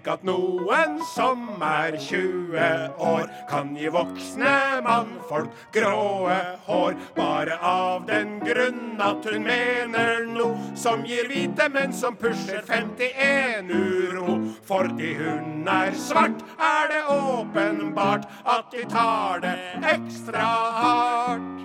Tenk 0.00 0.14
at 0.14 0.22
noen 0.24 0.94
som 1.12 1.60
er 1.60 1.92
20 2.00 2.94
år, 3.04 3.26
kan 3.50 3.74
gi 3.76 3.90
voksne 3.92 4.80
mannfolk 4.86 5.52
gråe 5.76 6.38
hår. 6.64 6.96
Bare 7.18 7.58
av 7.60 8.06
den 8.08 8.38
grunn 8.40 8.96
at 8.96 9.28
hun 9.28 9.44
mener 9.44 10.24
noe 10.24 10.72
som 10.72 11.04
gir 11.04 11.28
hvite 11.28 11.68
menn 11.74 11.92
som 11.92 12.16
pusher 12.16 12.64
51 12.64 13.68
uro. 13.76 14.40
Fordi 14.64 15.12
hun 15.20 15.68
er 15.68 15.92
svart, 15.92 16.40
er 16.56 16.88
det 16.94 17.04
åpenbart 17.18 18.24
at 18.48 18.72
de 18.72 18.88
tar 18.88 19.44
det 19.44 19.58
ekstra 19.98 20.48
hardt. 20.80 21.60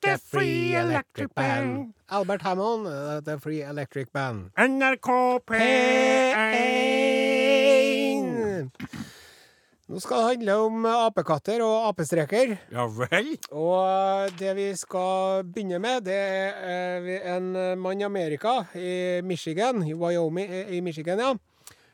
The 0.00 0.18
Free 0.18 0.74
Electric 0.74 1.34
Band. 1.34 1.94
Albert 2.08 2.42
Hammond, 2.42 2.86
uh, 2.86 3.20
The 3.20 3.38
Free 3.40 3.62
Electric 3.62 4.12
Band. 4.12 4.50
NRK 4.56 5.40
P1. 5.46 6.84
Nå 9.84 10.00
skal 10.00 10.16
det 10.16 10.28
handle 10.30 10.54
om 10.64 10.86
apekatter 10.88 11.60
og 11.60 11.90
apestreker. 11.90 12.54
Ja 12.72 12.86
vel? 12.88 13.34
Og 13.52 14.32
det 14.40 14.54
vi 14.56 14.70
skal 14.80 15.44
begynne 15.44 15.76
med, 15.78 16.06
det 16.06 16.16
er 16.16 17.04
eh, 17.04 17.28
en 17.34 17.50
mann 17.78 18.00
i 18.00 18.06
Amerika, 18.06 18.64
i 18.74 19.20
Michigan, 19.20 19.84
i 19.84 19.92
Wyoming, 19.92 20.48
eh, 20.48 20.72
i 20.78 20.80
Michigan, 20.80 21.20
ja. 21.20 21.34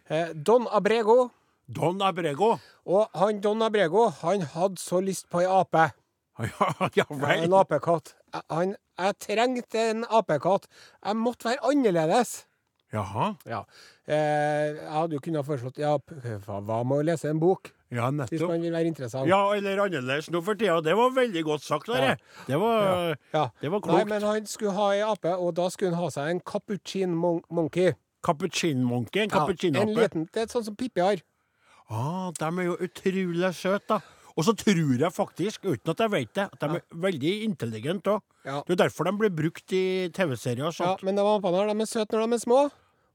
Eh, 0.07 0.31
Don 0.35 0.69
Abrego. 0.71 1.31
Don 1.67 2.03
Abrego. 2.03 2.57
Og 2.87 3.11
han 3.15 3.41
Don 3.41 3.63
Abrego, 3.63 4.09
han 4.23 4.43
hadde 4.43 4.79
så 4.79 5.01
lyst 5.01 5.27
på 5.31 5.43
ei 5.43 5.51
ape. 5.51 5.91
Ja, 6.51 6.89
ja 6.97 7.05
vel. 7.11 7.45
En 7.45 7.53
apekatt. 7.53 8.15
Jeg- 8.35 8.77
jeg 9.01 9.19
trengte 9.19 9.83
en 9.91 10.05
apekatt. 10.11 10.67
Jeg 11.05 11.17
måtte 11.17 11.45
være 11.51 11.63
annerledes. 11.71 12.45
Jaha. 12.93 13.35
Ja. 13.47 13.61
Eh, 14.09 14.75
jeg 14.75 14.91
hadde 14.91 15.15
jo 15.15 15.21
kunnet 15.23 15.47
foreslått 15.47 15.79
ja, 15.79 15.93
hva 15.99 16.81
med 16.85 16.97
å 16.99 17.05
lese 17.07 17.31
en 17.31 17.39
bok, 17.39 17.71
Ja, 17.91 18.09
hvis 18.11 18.43
man 18.47 18.61
vil 18.63 18.73
være 18.73 18.87
interessant. 18.91 19.29
Ja, 19.31 19.39
eller 19.55 19.79
annerledes 19.85 20.29
nå 20.31 20.43
for 20.43 20.55
tida. 20.59 20.81
Det 20.83 20.95
var 20.99 21.11
veldig 21.15 21.45
godt 21.47 21.63
sagt, 21.63 21.89
Are. 21.89 22.17
Det 22.47 22.59
var, 22.59 23.17
Ja. 23.33 23.49
det 23.63 23.71
var 23.71 23.81
Nei, 23.87 24.05
men 24.05 24.23
han 24.23 24.47
skulle 24.47 24.73
ha 24.73 24.91
ei 24.93 25.01
ape, 25.07 25.37
og 25.39 25.55
da 25.55 25.69
skulle 25.71 25.95
han 25.95 26.03
ha 26.03 26.09
seg 26.11 26.31
en 26.31 26.41
cappuccin 26.41 27.15
mon 27.15 27.41
monkey. 27.51 27.93
Cappuccin-monkey, 28.23 29.23
en 29.23 29.31
Ja, 29.31 29.47
en 29.83 29.95
liten, 29.95 30.29
det 30.33 30.43
er 30.43 30.47
sånn 30.47 30.65
som 30.65 30.77
Pippi 30.77 31.01
har. 31.01 31.23
Ah, 31.89 32.31
de 32.39 32.45
er 32.45 32.65
jo 32.67 32.77
utrolig 32.77 33.55
søte, 33.55 33.87
da. 33.89 34.01
Og 34.37 34.47
så 34.47 34.55
tror 34.57 34.81
jeg 35.07 35.13
faktisk, 35.13 35.65
uten 35.65 35.93
at 35.93 36.03
jeg 36.05 36.13
vet 36.13 36.35
det, 36.37 36.47
at 36.53 36.61
de 36.61 36.79
er 36.79 37.01
veldig 37.07 37.33
intelligente 37.45 38.15
òg. 38.15 38.23
Ja. 38.47 38.61
Det 38.67 38.77
er 38.77 38.85
derfor 38.87 39.05
de 39.05 39.13
blir 39.21 39.33
brukt 39.37 39.75
i 39.77 40.09
TV-serier 40.17 40.65
og 40.69 40.75
Ja, 40.87 40.95
men 41.05 41.19
de 41.19 41.25
de 41.75 41.85
er 41.85 41.91
søte 41.91 42.17
når 42.17 42.27
de 42.27 42.39
er 42.39 42.45
små. 42.45 42.61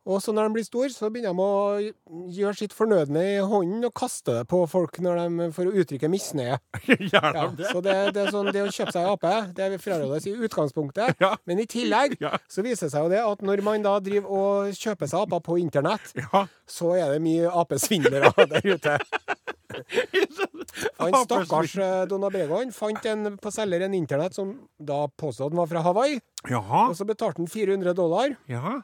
Og 0.05 0.19
så 0.21 0.29
når 0.37 0.45
de 0.45 0.53
blir 0.53 0.65
store, 0.67 0.89
så 0.93 1.07
begynner 1.09 1.33
de 1.33 1.41
å 1.41 2.27
gjøre 2.29 2.57
sitt 2.59 2.73
fornødne 2.77 3.23
i 3.25 3.37
hånden 3.41 3.87
og 3.87 3.93
kaste 3.97 4.35
det 4.35 4.43
på 4.51 4.59
folk 4.69 4.99
når 5.01 5.17
de, 5.23 5.47
for 5.55 5.65
å 5.65 5.73
uttrykke 5.81 6.09
misnøye. 6.13 6.59
Gjør 6.85 7.09
Ja, 7.09 7.31
de 7.49 7.63
det? 7.63 7.71
så 7.73 7.81
det, 7.81 7.95
det 8.13 8.25
sånn, 8.35 8.51
det 8.53 8.61
å 8.67 8.69
kjøpe 8.75 8.93
seg 8.93 9.09
ape, 9.09 9.31
det 9.57 9.69
frarådes 9.81 10.27
i 10.29 10.35
utgangspunktet. 10.45 11.15
Ja. 11.25 11.31
Men 11.49 11.63
i 11.63 11.65
tillegg 11.65 12.17
Ja. 12.21 12.35
så 12.51 12.61
viser 12.65 12.85
det 12.85 12.93
seg 12.93 13.07
jo 13.07 13.09
det 13.15 13.23
at 13.25 13.41
når 13.45 13.63
man 13.65 13.81
da 13.85 13.95
driver 14.03 14.29
og 14.29 14.77
kjøper 14.77 15.09
seg 15.09 15.25
aper 15.25 15.41
på 15.49 15.57
internett, 15.63 16.13
Ja. 16.21 16.45
så 16.69 16.93
er 16.99 17.15
det 17.15 17.23
mye 17.25 17.49
apesvindlere 17.65 18.29
der 18.53 18.71
ute. 18.75 18.97
Han 21.01 21.13
stakkars 21.25 21.73
Dona 22.09 22.29
Don 22.29 22.71
fant 22.75 23.05
en 23.09 23.37
på 23.41 23.51
selger 23.53 23.85
en 23.85 23.93
internett 23.97 24.35
som 24.37 24.53
da 24.79 25.05
påstod 25.17 25.51
den 25.53 25.59
var 25.59 25.67
fra 25.71 25.81
Hawaii. 25.85 26.19
Jaha. 26.49 26.89
Og 26.91 26.95
så 26.99 27.07
betalte 27.09 27.41
han 27.41 27.49
400 27.51 27.93
dollar. 27.97 28.35
Ja. 28.51 28.81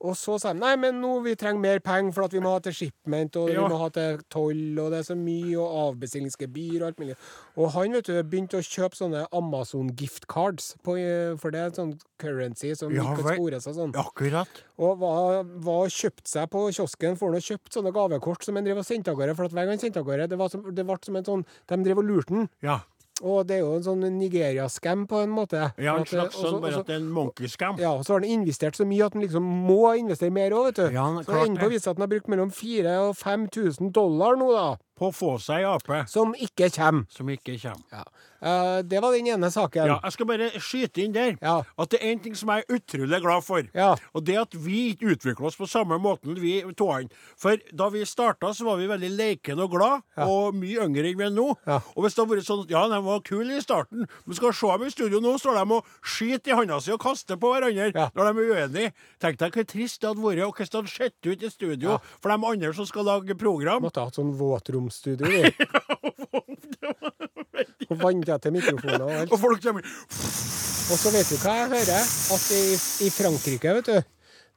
Og 0.00 0.14
så 0.16 0.38
sa 0.40 0.54
de 0.54 0.60
nei, 0.62 0.72
men 0.80 0.96
nå 1.02 1.10
vi 1.26 1.34
trenger 1.36 1.60
mer 1.60 1.80
penger 1.84 2.14
for 2.16 2.24
at 2.24 2.32
vi 2.32 2.40
må 2.40 2.54
ha 2.54 2.60
til 2.64 2.72
shipment, 2.72 3.34
og 3.36 3.50
Ja. 3.50 3.66
vi 3.66 3.74
må 3.74 3.78
ha 3.82 3.88
til 3.92 4.20
toll, 4.32 4.78
og 4.80 4.90
det 4.94 5.00
er 5.02 5.06
så 5.10 5.16
mye, 5.18 5.56
og 5.60 5.74
avbestillingsgebyr 6.00 6.80
og 6.80 6.86
alt 6.88 6.98
mulig. 7.02 7.16
Og 7.60 7.70
han 7.74 7.92
vet 7.92 8.06
du, 8.08 8.22
begynte 8.22 8.56
å 8.56 8.64
kjøpe 8.64 8.96
sånne 8.96 9.26
Amazon 9.36 9.90
gift 9.94 10.26
cards, 10.26 10.74
på, 10.82 10.96
eh, 10.96 11.36
for 11.36 11.50
det 11.50 11.60
er 11.60 11.66
en 11.66 11.76
sånn 11.76 12.00
currency 12.18 12.74
som 12.74 12.92
Ja, 12.94 13.02
ikke 13.02 13.22
kan 13.24 13.36
spores 13.36 13.66
og 13.68 13.74
sånn. 13.76 13.92
Akkurat. 13.94 14.48
Og 14.78 14.98
var, 14.98 15.44
var 15.44 15.86
kjøpt 15.88 16.24
seg 16.26 16.48
på 16.48 16.64
kiosken, 16.72 17.18
for 17.18 17.32
han 17.32 17.40
kjøpt 17.44 17.68
sånne 17.76 17.92
gavekort 17.92 18.42
som 18.42 18.54
han 18.56 18.64
drev 18.64 18.78
og 18.78 18.86
sendte 18.88 19.08
av 19.12 19.16
gårde. 19.20 19.36
For 19.36 19.44
at 19.44 19.52
hver 19.52 19.66
gang 19.68 19.76
han 19.76 19.78
sendte 19.84 20.00
av 20.00 20.06
gårde, 20.06 20.28
det, 20.30 20.38
var 20.38 20.48
som, 20.48 20.62
det 20.74 20.86
ble 20.86 20.96
som 21.04 21.16
en 21.16 21.24
sånn 21.24 21.44
De 21.68 21.76
drev 21.84 21.98
og 21.98 22.04
lurte 22.08 22.34
han. 22.34 22.48
Ja. 22.62 22.80
Og 23.20 23.46
det 23.48 23.58
er 23.58 23.62
jo 23.64 23.74
en 23.76 23.84
sånn 23.84 24.04
Nigeria-scam 24.16 25.06
på 25.10 25.20
en 25.24 25.32
måte. 25.34 25.70
ja, 25.76 25.94
en 25.96 26.06
eh, 26.06 26.08
slags 26.08 26.38
sånn 26.40 26.60
bare 26.62 26.80
at 26.80 26.88
det 26.88 26.96
er 26.96 27.02
en 27.02 27.10
monkey 27.12 27.48
scam. 27.48 27.78
ja, 27.80 27.92
og 27.92 28.04
så 28.06 28.14
har 28.14 28.24
han 28.24 28.30
investert 28.40 28.78
så 28.78 28.86
mye 28.88 29.04
at 29.06 29.16
han 29.16 29.24
liksom 29.24 29.44
må 29.44 29.82
investere 30.00 30.32
mer 30.34 30.56
òg, 30.56 30.70
vet 30.70 30.80
du. 30.80 30.96
Ja, 30.96 31.04
så 31.20 31.26
klart 31.28 31.46
enden 31.46 31.58
det. 31.58 31.64
på 31.64 31.72
vise 31.74 31.90
at 31.90 31.96
han 31.96 32.06
har 32.06 32.12
brukt 32.14 32.32
mellom 32.32 32.50
4000 32.50 33.10
og 33.10 33.16
5000 33.20 33.92
dollar 33.92 34.40
nå, 34.40 34.50
da. 34.56 34.66
På 35.00 35.08
å 35.10 35.14
få 35.16 35.36
seg 35.40 35.64
ape 35.64 36.02
Som 36.12 36.34
ikke 36.36 36.68
kommer. 36.74 37.06
som 37.08 37.28
ikke 37.28 37.56
kommer. 37.60 37.86
Ja. 37.92 38.04
Eh, 38.42 38.82
det 38.88 39.00
var 39.02 39.12
den 39.12 39.26
ene 39.34 39.50
saken. 39.52 39.86
Ja, 39.90 39.98
jeg 40.04 40.12
skal 40.16 40.26
bare 40.30 40.50
skyte 40.60 41.02
inn 41.04 41.12
der 41.12 41.36
Ja. 41.42 41.62
at 41.78 41.90
det 41.90 42.00
er 42.02 42.12
en 42.12 42.18
ting 42.24 42.34
som 42.34 42.48
jeg 42.48 42.64
er 42.68 42.74
utrolig 42.78 43.20
glad 43.20 43.44
for. 43.44 43.62
Ja. 43.74 43.94
Og 44.14 44.24
det 44.24 44.36
at 44.40 44.54
vi 44.54 44.94
ikke 44.94 45.12
utvikler 45.14 45.46
oss 45.46 45.56
på 45.56 45.68
samme 45.68 45.98
måten, 46.00 46.34
vi 46.40 46.62
toene. 46.76 47.10
For 47.36 47.56
da 47.72 47.88
vi 47.90 48.04
starta, 48.04 48.52
så 48.56 48.64
var 48.64 48.76
vi 48.80 48.86
veldig 48.88 49.10
lekne 49.16 49.62
og 49.64 49.70
glad, 49.70 50.02
og 50.16 50.54
mye 50.54 50.86
yngre 50.86 51.10
enn 51.10 51.18
vi 51.18 51.24
er 51.24 51.30
nå. 51.34 51.48
Og 51.66 52.00
hvis 52.04 52.14
det 52.14 52.24
hadde 52.24 52.36
vært 52.36 52.48
sånn 52.48 52.64
at 52.64 52.70
ja, 52.70 52.86
de 52.88 53.00
var 53.04 53.20
kule 53.20 53.56
i 53.56 53.60
starten, 53.60 54.06
men 54.26 54.34
skal 54.36 54.52
se 54.56 54.66
dem 54.66 54.86
i 54.86 54.90
studio 54.90 55.20
nå, 55.20 55.36
står 55.38 55.60
de 55.60 55.74
og 55.76 55.84
skyter 56.02 56.52
i 56.54 56.56
handa 56.56 56.80
si 56.80 56.92
og 56.92 57.00
kaster 57.00 57.36
på 57.36 57.52
hverandre 57.52 57.92
når 58.14 58.32
de 58.32 58.40
er 58.40 58.54
uenige. 58.56 58.92
Tenk 59.20 59.38
deg 59.38 59.52
hvor 59.52 59.64
trist 59.68 60.00
det 60.00 60.08
hadde 60.08 60.24
vært, 60.24 60.44
og 60.46 60.54
hvordan 60.56 60.70
det 60.70 60.80
hadde 60.80 60.96
sett 60.96 61.26
ut 61.26 61.42
i 61.42 61.50
studio 61.52 61.98
for 62.20 62.30
de 62.32 62.46
andre 62.54 62.72
som 62.74 62.86
skal 62.88 63.04
lage 63.04 63.36
program. 63.38 63.82
Måtte 63.82 64.00
ha 64.00 64.08
hatt 64.08 64.16
sånn 64.18 64.32
våtromsstudio, 64.38 65.26
vi. 65.28 65.42
Og 67.90 67.96
vanntette 68.00 68.50
mikrofoner 68.54 69.02
og 69.04 69.10
alt. 69.22 69.32
Og 69.34 69.40
folk 69.42 69.62
kommer 69.64 69.84
Og 69.84 70.98
så 70.98 71.12
vet 71.14 71.28
du 71.30 71.36
hva 71.42 71.54
jeg 71.60 71.70
hører? 71.74 72.08
At 72.34 72.46
i, 72.56 72.62
i 73.06 73.10
Frankrike, 73.14 73.74
vet 73.78 73.90
du, 73.92 74.00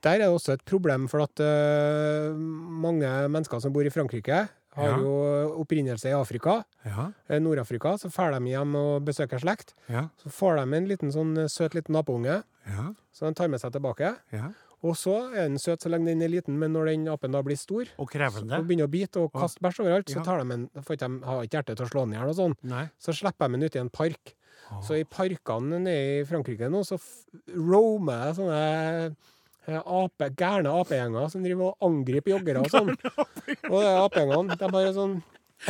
der 0.03 0.17
er 0.17 0.23
det 0.25 0.27
også 0.33 0.55
et 0.57 0.63
problem 0.67 1.05
for 1.11 1.23
at 1.23 1.39
uh, 1.39 2.33
mange 2.35 3.07
mennesker 3.31 3.61
som 3.63 3.71
bor 3.75 3.85
i 3.87 3.91
Frankrike, 3.93 4.41
har 4.73 4.89
Ja. 4.89 4.95
jo 4.97 5.59
opprinnelse 5.61 6.09
i 6.09 6.15
Afrika, 6.17 6.63
Ja, 6.83 7.11
eh, 7.29 7.37
Nord-Afrika. 7.39 7.91
Så 8.01 8.09
drar 8.09 8.33
de 8.39 8.49
hjem 8.49 8.73
og 8.75 9.03
besøker 9.05 9.37
slekt. 9.39 9.75
ja, 9.87 10.07
Så 10.17 10.31
får 10.33 10.55
de 10.57 10.77
en 10.79 10.87
liten 10.89 11.11
sånn 11.13 11.35
søt 11.47 11.75
liten 11.77 11.95
apeunge, 11.95 12.39
ja, 12.65 12.87
så 13.13 13.27
de 13.29 13.33
tar 13.37 13.47
med 13.53 13.61
seg 13.61 13.71
tilbake. 13.75 14.15
Og 14.83 14.97
så 14.99 15.13
er 15.31 15.47
den 15.47 15.57
søt 15.63 15.79
så 15.85 15.89
lenge 15.89 16.09
den 16.11 16.21
er 16.25 16.27
liten, 16.33 16.57
men 16.59 16.73
når 16.75 16.89
den 16.91 17.07
apen 17.07 17.31
da 17.31 17.39
blir 17.45 17.55
stor 17.59 17.87
Og 17.97 18.09
krevende. 18.11 18.57
og 18.59 18.65
begynner 18.67 18.89
å 18.89 18.91
bite 18.91 19.21
og 19.23 19.31
kaste 19.31 19.63
bæsj 19.63 19.79
overalt, 19.85 20.09
Ja. 20.11 20.19
så 20.19 20.25
tar 20.27 20.43
de 20.43 20.53
en, 20.57 20.65
får 20.83 20.97
de, 20.99 21.09
har 21.23 21.43
ikke 21.47 21.57
hjerte 21.61 21.75
til 21.79 21.85
å 21.85 21.89
slå 21.93 22.03
den 22.03 22.13
i 22.13 22.17
hjel 22.19 22.31
og 22.33 22.35
sånn. 22.35 22.55
Nei. 22.67 22.89
Så 22.99 23.15
slipper 23.15 23.47
de 23.47 23.53
den 23.57 23.63
ut 23.63 23.75
i 23.75 23.79
en 23.79 23.89
park. 23.89 24.33
Så 24.83 24.95
i 24.99 25.03
parkene 25.05 25.79
nede 25.79 26.21
i 26.21 26.25
Frankrike 26.25 26.67
nå, 26.71 26.81
så 26.87 26.97
roamer 27.53 28.25
det 28.27 28.35
sånne 28.39 29.15
eh, 29.67 29.79
ape, 29.85 30.29
gærne 30.39 30.71
apegjenger 30.81 31.29
som 31.31 31.43
driver 31.45 31.71
og 31.71 31.87
angriper 31.87 32.33
joggere 32.35 32.63
og 32.63 32.71
sånn. 32.75 32.91
Og 33.69 33.77
de 33.79 33.91
apegjengene, 34.03 34.57
de 34.59 34.69
har 34.75 34.93
sånn 34.95 35.17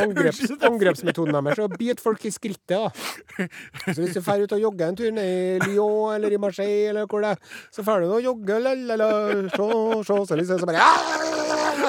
angreps, 0.02 0.42
angrepsmetoden 0.60 1.36
deres 1.38 1.60
er 1.60 1.66
å 1.66 1.72
bite 1.74 2.04
folk 2.04 2.26
i 2.26 2.32
skrittet. 2.34 2.78
da. 2.78 3.48
Så 3.94 4.00
hvis 4.00 4.16
du 4.16 4.22
drar 4.22 4.44
ut 4.44 4.56
og 4.58 4.64
jogger 4.64 4.88
en 4.88 5.00
tur 5.00 5.12
ned 5.12 5.68
i 5.68 5.70
Lyon 5.70 6.16
eller 6.16 6.34
i 6.34 6.42
Marseille, 6.42 6.90
eller 6.90 7.08
hvor 7.10 7.24
det 7.24 7.36
er, 7.36 7.60
så 7.74 7.86
drar 7.86 8.04
du 8.04 8.12
og 8.12 8.24
jogger, 8.24 8.64
la-la-la, 8.64 9.12
så, 9.56 9.70
så, 10.08 10.20
så 10.28 10.40
liksom 10.40 10.60
så 10.62 10.70
bare 10.70 10.84
«Ah!» 10.84 11.34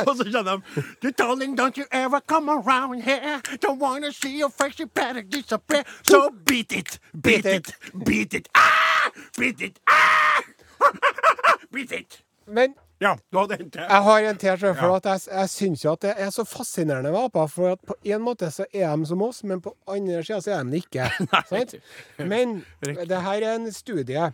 Og 0.06 0.16
så 0.16 0.24
kjenner 0.24 0.56
de 0.56 0.82
"You 1.04 1.10
Darling, 1.18 1.60
don't 1.60 1.78
you 1.78 1.86
ever 1.92 2.20
come 2.20 2.50
around 2.50 3.02
here 3.02 3.40
Don't 3.62 3.78
wanna 3.78 4.12
see 4.12 4.38
your 4.40 4.50
face, 4.50 4.78
you 4.78 4.86
better 4.86 5.22
disappear 5.22 5.84
So 6.02 6.30
beat 6.46 6.72
it, 6.72 6.98
beat 7.22 7.46
it, 7.46 7.74
beat 8.04 8.34
it 8.34 8.48
ah! 8.54 9.10
Beat 9.38 9.60
it, 9.60 9.78
ah! 9.88 10.42
Beat 11.72 11.92
it 11.92 12.22
Men 12.46 12.74
Ja, 13.02 13.16
du 13.32 13.38
hadde 13.40 13.56
hentet 13.58 13.80
Jeg 13.82 14.02
har 14.06 14.22
en 14.28 14.36
til, 14.38 14.56
sjøl, 14.58 14.74
for 14.78 14.94
Ja. 14.94 15.00
jeg, 15.12 15.20
jeg 15.32 15.50
syns 15.50 15.82
jo 15.84 15.92
at 15.92 16.00
det 16.06 16.14
er 16.16 16.30
så 16.30 16.44
fascinerende 16.46 17.10
med 17.10 17.24
aper. 17.26 17.46
For 17.50 17.76
på 17.76 17.94
en 18.04 18.22
måte 18.22 18.50
så 18.54 18.64
er 18.72 18.94
de 18.96 19.06
som 19.06 19.22
oss, 19.22 19.42
men 19.44 19.60
på 19.60 19.74
andre 19.90 20.22
sida 20.22 20.40
så 20.40 20.54
er 20.54 20.64
de 20.64 20.70
det 20.70 20.84
ikke. 20.86 21.10
sant? 21.50 21.74
Men 22.18 22.64
det 22.80 23.20
her 23.26 23.42
er 23.42 23.54
en 23.58 23.72
studie, 23.72 24.32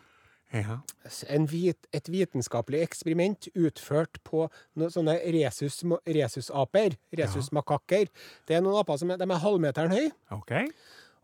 Ja, 0.53 0.79
en 1.31 1.44
vit, 1.46 1.79
et 1.94 2.09
vitenskapelig 2.11 2.81
eksperiment 2.83 3.46
utført 3.55 4.18
på 4.27 4.49
noen 4.75 4.90
sånne 4.90 5.14
resus, 5.31 5.85
resusaper, 6.11 6.96
Ja. 7.14 7.27
Det 8.46 8.57
er 8.57 8.61
noen 8.61 8.81
aper 8.81 8.99
som 8.99 9.11
er, 9.14 9.16
de 9.20 9.29
er 9.31 9.38
halvmeteren 9.44 9.94
høye, 9.94 10.11
okay. 10.35 10.66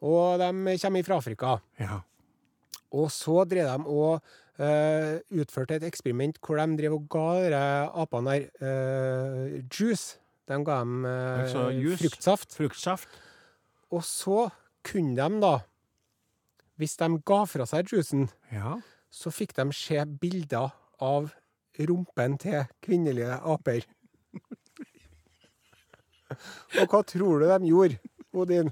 og 0.00 0.38
de 0.38 0.78
kommer 0.78 1.02
fra 1.02 1.16
Afrika. 1.18 1.56
Ja, 1.82 2.00
Og 2.96 3.10
så 3.12 3.44
drev 3.48 3.66
de 3.68 3.76
og 3.92 4.12
uh, 4.60 5.14
utførte 5.36 5.74
et 5.78 5.84
eksperiment 5.88 6.36
hvor 6.40 6.56
de 6.60 6.76
drev 6.80 6.92
og 6.96 7.04
ga 7.12 7.26
disse 7.44 7.64
apene 8.02 8.30
der 8.34 8.42
uh, 8.62 9.44
juice. 9.68 10.06
De 10.48 10.54
ga 10.64 10.74
dem 10.80 10.94
uh, 11.04 11.42
Altså 11.42 11.62
juice? 11.74 11.98
fruktsaft. 12.04 12.48
fruktsaft 12.56 13.08
Og 13.90 14.02
så 14.06 14.48
kunne 14.86 15.16
de 15.18 15.40
da, 15.42 15.54
hvis 16.78 16.96
de 17.00 17.06
ga 17.26 17.40
fra 17.48 17.64
seg 17.66 17.90
juicen, 17.92 18.28
Ja, 18.52 18.76
så 19.10 19.30
fikk 19.32 19.52
de 19.56 19.64
se 19.74 20.04
bilder 20.20 20.70
av 21.02 21.30
rumpen 21.88 22.38
til 22.40 22.64
kvinnelige 22.84 23.34
aper. 23.44 23.80
Og 26.80 26.86
hva 26.90 27.00
tror 27.06 27.40
du 27.40 27.44
de 27.48 27.68
gjorde, 27.70 27.96
Odin? 28.36 28.68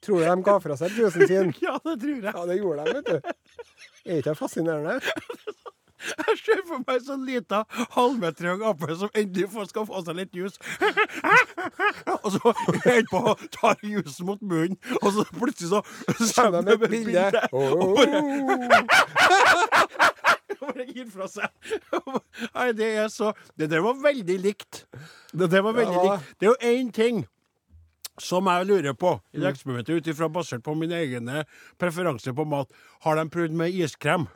Tror 0.00 0.18
du 0.20 0.24
de 0.24 0.42
ga 0.46 0.58
fra 0.64 0.76
seg 0.80 0.90
juicen 0.96 1.26
sin? 1.28 1.54
ja 1.66 1.74
det 1.84 1.98
tror 2.00 2.14
jeg 2.22 2.32
Ja, 2.34 2.46
det 2.48 2.56
gjorde 2.60 2.84
de, 2.84 2.92
vet 2.94 3.06
du. 3.06 3.18
Er 4.06 4.16
ikke 4.20 4.30
det 4.30 4.38
fascinerende? 4.38 5.00
Jeg 6.00 6.36
ser 6.40 6.60
for 6.64 6.80
meg 6.80 7.02
sånn 7.04 7.26
lita 7.28 7.58
halvmeterhøy 7.92 8.62
ape 8.70 8.94
som 8.96 9.10
endelig 9.20 9.50
får- 9.52 9.66
skal 9.68 9.84
få 9.84 10.00
seg 10.06 10.16
litt 10.16 10.32
jus. 10.32 10.54
Og 12.24 12.30
så 12.38 12.52
helt 12.86 13.10
på 13.12 13.20
tar 13.52 13.76
jusen 13.84 14.24
mot 14.30 14.40
munnen, 14.40 14.78
og 15.02 15.10
så 15.12 15.26
plutselig 15.28 15.68
så 15.74 15.82
Kommer 16.32 16.64
de 16.64 16.78
med 16.78 16.86
et 16.88 16.90
bilde. 16.96 17.26
Og 17.52 17.98
bare, 17.98 18.16
Oh. 20.56 20.64
bare 20.72 20.84
gir 20.88 21.06
fra 21.12 21.28
seg. 21.30 21.48
Nei, 22.54 22.70
det 22.76 22.88
er 23.04 23.08
så 23.12 23.34
Det 23.58 23.68
der 23.72 23.84
var 23.84 24.00
veldig 24.00 24.38
likt. 24.40 24.84
Det 25.36 25.50
der 25.52 25.62
var 25.68 25.76
veldig 25.76 25.96
Ja. 26.00 26.14
likt. 26.16 26.32
Det 26.40 26.48
er 26.48 26.52
jo 26.54 26.58
én 26.72 26.92
ting 26.92 27.26
som 28.20 28.46
jeg 28.50 28.66
lurer 28.68 28.94
på 28.94 29.14
i 29.32 29.38
Mm. 29.38 29.42
det 29.42 29.50
eksperimentet, 29.54 29.96
ut 29.96 30.06
ifra 30.12 30.28
basert 30.32 30.62
på 30.62 30.74
mine 30.76 30.94
egne 31.00 31.44
preferanser 31.80 32.32
på 32.36 32.44
mat. 32.46 32.70
Har 33.04 33.16
de 33.16 33.28
prøvd 33.30 33.52
med 33.56 33.72
iskrem? 33.74 34.26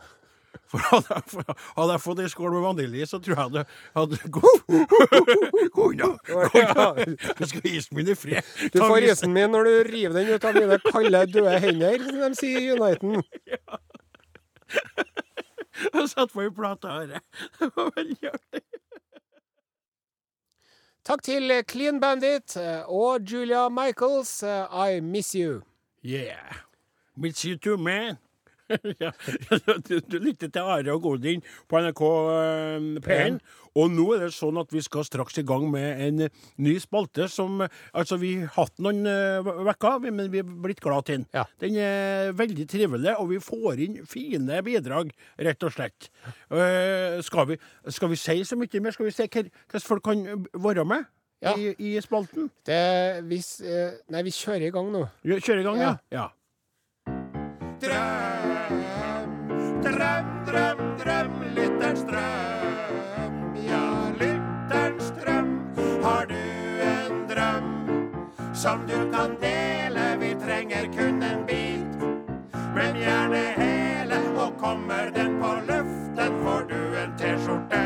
For 0.70 0.78
hadde 0.78 1.10
jeg, 1.10 1.22
hadde 1.76 1.92
jeg 1.92 2.00
fått 2.00 2.20
ei 2.22 2.28
skål 2.30 2.52
med 2.54 2.62
vanilje, 2.62 3.06
så 3.10 3.18
tror 3.22 3.36
jeg 3.40 3.52
det 3.56 3.64
hadde 3.96 4.18
gått 4.30 4.62
Kona! 5.74 6.12
Jeg 6.30 7.48
skal 7.48 7.60
ha 7.60 7.70
isen 7.74 7.96
min 7.98 8.08
i 8.08 8.14
fred. 8.14 8.42
Du 8.72 8.78
får 8.78 9.02
is- 9.02 9.10
isen 9.18 9.32
min 9.34 9.50
når 9.50 9.64
du 9.66 9.74
river 9.90 10.14
den 10.20 10.30
ut 10.34 10.44
av 10.46 10.54
mine 10.54 10.78
kalde, 10.86 11.24
døde 11.34 11.58
hender, 11.60 11.98
som 12.06 12.20
de 12.22 12.30
sier 12.38 12.60
i 12.60 12.70
Uniten. 12.78 13.18
Jeg 15.94 16.06
satte 16.10 16.36
meg 16.38 16.52
i 16.52 16.54
plata 16.54 16.88
her. 17.00 17.18
Det 17.58 17.68
var 17.74 17.90
veldig 17.96 18.28
artig. 18.30 18.62
Takk 21.04 21.20
til 21.20 21.52
Clean 21.68 21.98
Bandit 22.00 22.54
eh, 22.56 22.80
og 22.88 23.20
Julia 23.28 23.68
Michaels, 23.68 24.42
eh, 24.42 24.72
I 24.72 25.00
Miss 25.04 25.34
You. 25.36 25.60
Yeah. 26.00 26.62
Miss 27.16 27.44
you 27.44 27.58
too, 27.58 27.76
man. 27.76 28.16
du, 30.10 30.18
lytter 30.18 30.48
til 30.48 30.58
Are 30.62 30.92
og 30.92 31.02
Godin 31.02 31.42
på 31.68 31.80
NRK 31.80 32.00
eh, 32.00 32.86
P1. 33.04 33.36
Og 33.74 33.90
nå 33.90 34.04
er 34.14 34.20
det 34.22 34.34
sånn 34.36 34.58
at 34.60 34.70
vi 34.70 34.78
skal 34.86 35.02
straks 35.02 35.38
i 35.40 35.42
gang 35.46 35.64
med 35.72 36.00
en 36.04 36.20
eh, 36.28 36.34
ny 36.62 36.76
spalte 36.78 37.26
som 37.28 37.56
Altså, 37.64 38.16
vi 38.22 38.36
har 38.40 38.52
hatt 38.54 38.78
noen 38.78 39.00
uh, 39.06 39.48
uker, 39.66 39.98
vi- 40.04 40.12
men 40.14 40.30
vi 40.30 40.38
er 40.38 40.46
blitt 40.46 40.80
glad 40.80 41.04
til 41.08 41.16
den. 41.18 41.26
Ja. 41.34 41.42
Den 41.58 41.74
er 41.82 42.30
veldig 42.38 42.68
trivelig, 42.70 43.16
og 43.18 43.28
vi 43.32 43.40
får 43.42 43.82
inn 43.82 43.96
fine 44.06 44.60
bidrag, 44.62 45.10
rett 45.42 45.66
og 45.66 45.72
slett. 45.74 46.08
Uh, 46.52 47.18
skal, 47.26 47.48
vi, 47.50 47.58
skal 47.90 48.08
vi 48.14 48.16
si 48.20 48.38
så 48.46 48.56
mye 48.60 48.80
mer? 48.84 48.94
Skal 48.94 49.06
vi 49.10 49.14
se 49.16 49.26
hva 49.26 49.82
folk 49.82 50.04
kan 50.06 50.46
være 50.54 50.84
med 50.86 51.04
Ja. 51.42 51.56
i, 51.58 51.74
i 51.78 52.00
spalten? 52.00 52.46
Det, 52.64 52.78
hvis, 53.26 53.56
uh, 53.66 53.98
nei, 54.14 54.22
vi 54.22 54.30
kjører 54.38 54.68
i 54.70 54.72
gang 54.72 54.92
nå. 54.94 55.02
Kjører 55.26 55.60
i 55.60 55.66
gang, 55.66 55.82
ja? 55.82 55.92
Ja. 56.14 56.22
ja. 56.22 56.30
Drøm, 57.84 58.82
drøm, 59.82 60.34
drøm, 60.46 60.84
drøm, 61.02 61.32
lytterens 61.58 62.06
drøm. 62.08 62.53
Som 68.64 68.80
du 68.88 69.12
kan 69.12 69.30
dele? 69.40 70.16
Vi 70.20 70.34
trenger 70.44 70.84
kun 70.96 71.22
en 71.22 71.46
bit, 71.46 71.96
men 72.74 72.96
gjerne 72.96 73.42
hele. 73.58 74.16
Og 74.40 74.56
kommer 74.60 75.10
den 75.12 75.36
på 75.40 75.50
luften, 75.68 76.38
får 76.44 76.62
du 76.70 76.78
en 77.02 77.12
T-skjorte 77.20 77.82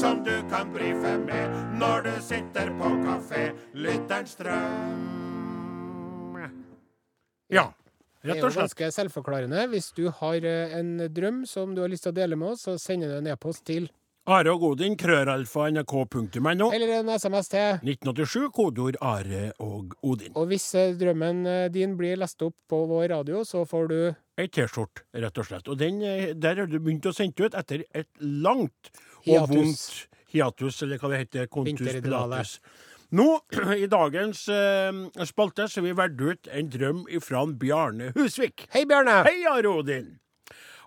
som 0.00 0.22
du 0.24 0.32
kan 0.48 0.72
brife 0.72 1.12
med 1.26 1.52
når 1.80 1.96
du 2.08 2.14
sitter 2.24 2.72
på 2.80 2.88
kafé. 3.04 3.50
Lytterens 3.74 4.34
drøm. 4.40 6.40
Ja. 7.52 7.66
Det 8.22 8.32
Rett 8.32 8.36
er 8.36 8.40
jo 8.40 8.46
og 8.46 8.52
slett. 8.56 8.64
ganske 8.64 8.90
selvforklarende. 8.96 9.66
Hvis 9.68 9.92
du 9.94 10.08
har 10.08 10.34
eh, 10.34 10.78
en 10.80 10.96
drøm 11.12 11.44
som 11.46 11.74
du 11.76 11.80
har 11.84 11.88
lyst 11.92 12.02
til 12.08 12.12
å 12.16 12.18
dele 12.22 12.36
med 12.40 12.48
oss, 12.56 12.64
så 12.64 12.78
sender 12.80 13.08
du 13.12 13.18
en 13.20 13.28
e-post 13.36 13.66
til 13.68 13.90
Are 14.26 14.50
og 14.50 14.64
Odin, 14.72 14.96
krøralfa, 14.98 15.68
nrk.no. 15.70 16.66
eller 16.74 16.92
en 16.96 17.10
SMS 17.14 17.46
til. 17.52 17.76
1987, 17.78 18.48
kodeord 18.56 18.96
Are 18.98 19.52
og 19.62 19.94
Odin. 20.02 20.32
Og 20.34 20.48
hvis 20.50 20.64
eh, 20.74 20.96
drømmen 20.98 21.44
eh, 21.46 21.66
din 21.70 21.94
blir 21.98 22.18
lest 22.18 22.42
opp 22.42 22.56
på 22.66 22.80
vår 22.90 23.04
radio, 23.12 23.44
så 23.46 23.62
får 23.70 23.86
du 23.92 24.00
Ei 24.36 24.48
T-skjorte, 24.50 25.06
rett 25.22 25.38
og 25.38 25.46
slett. 25.46 25.70
Og 25.70 25.78
den, 25.78 26.02
eh, 26.02 26.34
der 26.34 26.58
har 26.58 26.66
du 26.66 26.74
begynt 26.80 27.06
å 27.06 27.14
sende 27.14 27.46
ut 27.46 27.54
etter 27.54 27.86
et 27.94 28.10
langt 28.18 28.90
og 28.90 29.30
Hiatus. 29.30 29.54
vondt 29.54 30.18
hiatus, 30.34 30.82
eller 30.82 30.98
hva 30.98 31.12
det 31.14 31.22
heter. 31.22 31.46
Contus 31.46 31.94
pilatus. 32.02 32.58
Nå, 33.14 33.30
i 33.78 33.86
dagens 33.86 34.42
eh, 34.50 35.02
spalte, 35.30 35.70
så 35.70 35.80
har 35.84 35.86
vi 35.86 35.96
valgt 36.02 36.26
ut 36.26 36.50
en 36.50 36.74
drøm 36.74 37.06
fra 37.22 37.46
Bjarne 37.46 38.10
Husvik. 38.18 38.66
Hei, 38.74 38.88
Bjarne! 38.90 39.20
Hei, 39.30 39.38
Are 39.54 39.70
Odin! 39.70 40.16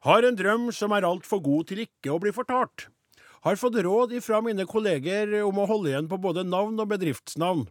Har 0.03 0.27
en 0.27 0.35
drøm 0.35 0.73
som 0.75 0.91
er 0.95 1.07
altfor 1.07 1.39
god 1.43 1.71
til 1.71 1.87
ikke 1.87 2.11
å 2.11 2.19
bli 2.19 2.35
fortalt. 2.35 2.89
Har 3.45 3.55
fått 3.59 3.75
råd 3.85 4.13
ifra 4.17 4.41
mine 4.43 4.65
kolleger 4.67 5.31
om 5.47 5.59
å 5.61 5.67
holde 5.69 5.91
igjen 5.93 6.09
på 6.11 6.17
både 6.21 6.43
navn 6.43 6.79
og 6.79 6.89
bedriftsnavn. 6.91 7.67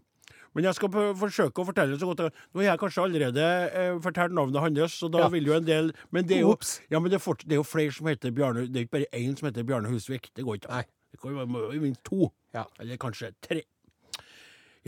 Men 0.56 0.64
jeg 0.64 0.78
skal 0.78 0.88
forsøke 1.20 1.60
å 1.60 1.66
fortelle 1.68 1.98
så 2.00 2.08
godt 2.08 2.22
jeg 2.24 2.32
Nå 2.54 2.62
har 2.62 2.70
jeg 2.70 2.80
kanskje 2.80 3.02
allerede 3.04 3.42
eh, 3.68 3.98
fortalt 4.02 4.32
navnet 4.34 4.62
hans, 4.64 4.94
så 4.96 5.10
da 5.12 5.26
Ja. 5.26 5.28
vil 5.28 5.44
jo 5.46 5.52
en 5.54 5.64
del 5.66 5.90
Men 6.10 6.24
det 6.26 6.38
er 6.38 6.40
jo, 6.40 6.54
ja, 6.90 6.98
men 6.98 7.10
det 7.12 7.18
er, 7.20 7.22
fort, 7.22 7.44
det 7.44 7.52
er 7.52 7.60
jo 7.60 7.66
flere 7.68 7.92
som 7.92 8.08
heter 8.08 8.32
Bjarne 8.32 8.64
Det 8.66 8.80
er 8.80 8.86
ikke 8.86 8.96
bare 8.96 9.10
én 9.20 9.36
som 9.38 9.46
heter 9.50 9.62
Bjarne 9.68 9.92
Husvik. 9.92 10.30
Det 10.34 10.44
går 10.44 10.56
ikke 10.62 10.70
an. 10.72 10.80
Nei. 10.80 10.84
Det 11.12 11.20
kan 11.20 11.36
være 11.36 11.80
minst 11.84 12.02
to. 12.04 12.32
Ja. 12.56 12.64
Eller 12.80 12.96
kanskje 12.96 13.30
tre. 13.44 13.62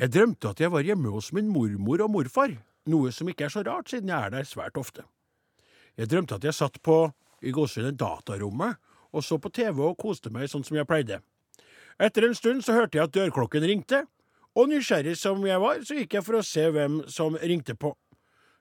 Jeg 0.01 0.11
drømte 0.17 0.51
at 0.55 0.61
jeg 0.65 0.73
var 0.73 0.83
hjemme 0.87 1.13
hos 1.13 1.31
min 1.37 1.49
mormor 1.53 2.01
og 2.07 2.11
morfar, 2.17 2.57
noe 2.89 3.13
som 3.13 3.29
ikke 3.29 3.45
er 3.47 3.53
så 3.53 3.63
rart, 3.67 3.89
siden 3.93 4.09
jeg 4.09 4.17
er 4.27 4.31
der 4.33 4.49
svært 4.49 4.77
ofte. 4.81 5.05
Jeg 6.01 6.09
drømte 6.09 6.37
at 6.41 6.45
jeg 6.49 6.57
satt 6.57 6.81
på 6.83 7.13
i 7.45 7.53
gåsehudet 7.53 7.99
datarommet 8.01 8.77
og 9.13 9.25
så 9.27 9.39
på 9.43 9.51
TV 9.53 9.83
og 9.91 9.99
koste 10.01 10.31
meg 10.33 10.51
sånn 10.51 10.65
som 10.67 10.79
jeg 10.79 10.89
pleide. 10.89 11.21
Etter 12.01 12.25
en 12.27 12.37
stund 12.37 12.65
så 12.65 12.77
hørte 12.77 12.99
jeg 12.99 13.09
at 13.09 13.17
dørklokken 13.17 13.67
ringte, 13.67 14.07
Og 14.59 14.67
nysgjerrig 14.67 15.13
som 15.15 15.45
jeg 15.47 15.61
var, 15.63 15.79
så 15.87 15.95
gikk 15.95 16.15
jeg 16.17 16.25
for 16.27 16.41
å 16.41 16.43
se 16.43 16.65
hvem 16.75 16.97
som 17.07 17.37
ringte 17.39 17.77
på. 17.79 17.93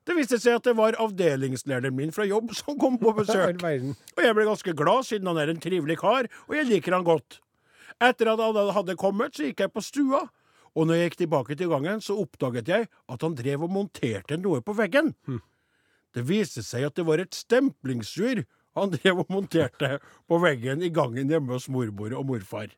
Det 0.06 0.14
viste 0.14 0.38
seg 0.38 0.60
at 0.60 0.68
det 0.68 0.76
var 0.78 0.94
avdelingslederen 1.02 1.96
min 1.98 2.12
fra 2.14 2.28
jobb 2.30 2.54
som 2.54 2.78
kom 2.78 3.00
på 3.02 3.10
besøk. 3.18 3.58
Og 4.16 4.22
jeg 4.22 4.36
ble 4.38 4.46
ganske 4.46 4.74
glad, 4.78 5.08
siden 5.10 5.26
han 5.32 5.40
er 5.42 5.50
en 5.50 5.62
trivelig 5.62 5.98
kar, 5.98 6.30
og 6.46 6.54
jeg 6.56 6.70
liker 6.70 6.94
han 6.94 7.08
godt. 7.08 7.40
Etter 7.98 8.30
at 8.32 8.40
han 8.42 8.70
hadde 8.78 8.96
kommet, 9.02 9.34
så 9.34 9.50
gikk 9.50 9.66
jeg 9.66 9.74
på 9.74 9.82
stua, 9.82 10.22
og 10.78 10.86
når 10.88 10.96
jeg 11.00 11.10
gikk 11.10 11.18
tilbake 11.24 11.58
til 11.58 11.74
gangen, 11.74 12.02
så 12.06 12.16
oppdaget 12.22 12.70
jeg 12.70 12.86
at 12.86 13.26
han 13.26 13.36
drev 13.36 13.66
og 13.66 13.74
monterte 13.74 14.38
noe 14.38 14.62
på 14.62 14.78
veggen. 14.78 15.16
Det 16.14 16.24
viste 16.30 16.62
seg 16.66 16.86
at 16.86 16.96
det 16.98 17.06
var 17.10 17.22
et 17.22 17.34
stemplingsur 17.36 18.46
han 18.84 18.96
drev 18.96 19.24
og 19.24 19.34
monterte 19.34 19.98
på 20.30 20.42
veggen 20.44 20.86
i 20.86 20.92
gangen 20.94 21.32
hjemme 21.32 21.56
hos 21.56 21.70
mormor 21.72 22.16
og 22.18 22.28
morfar. 22.32 22.74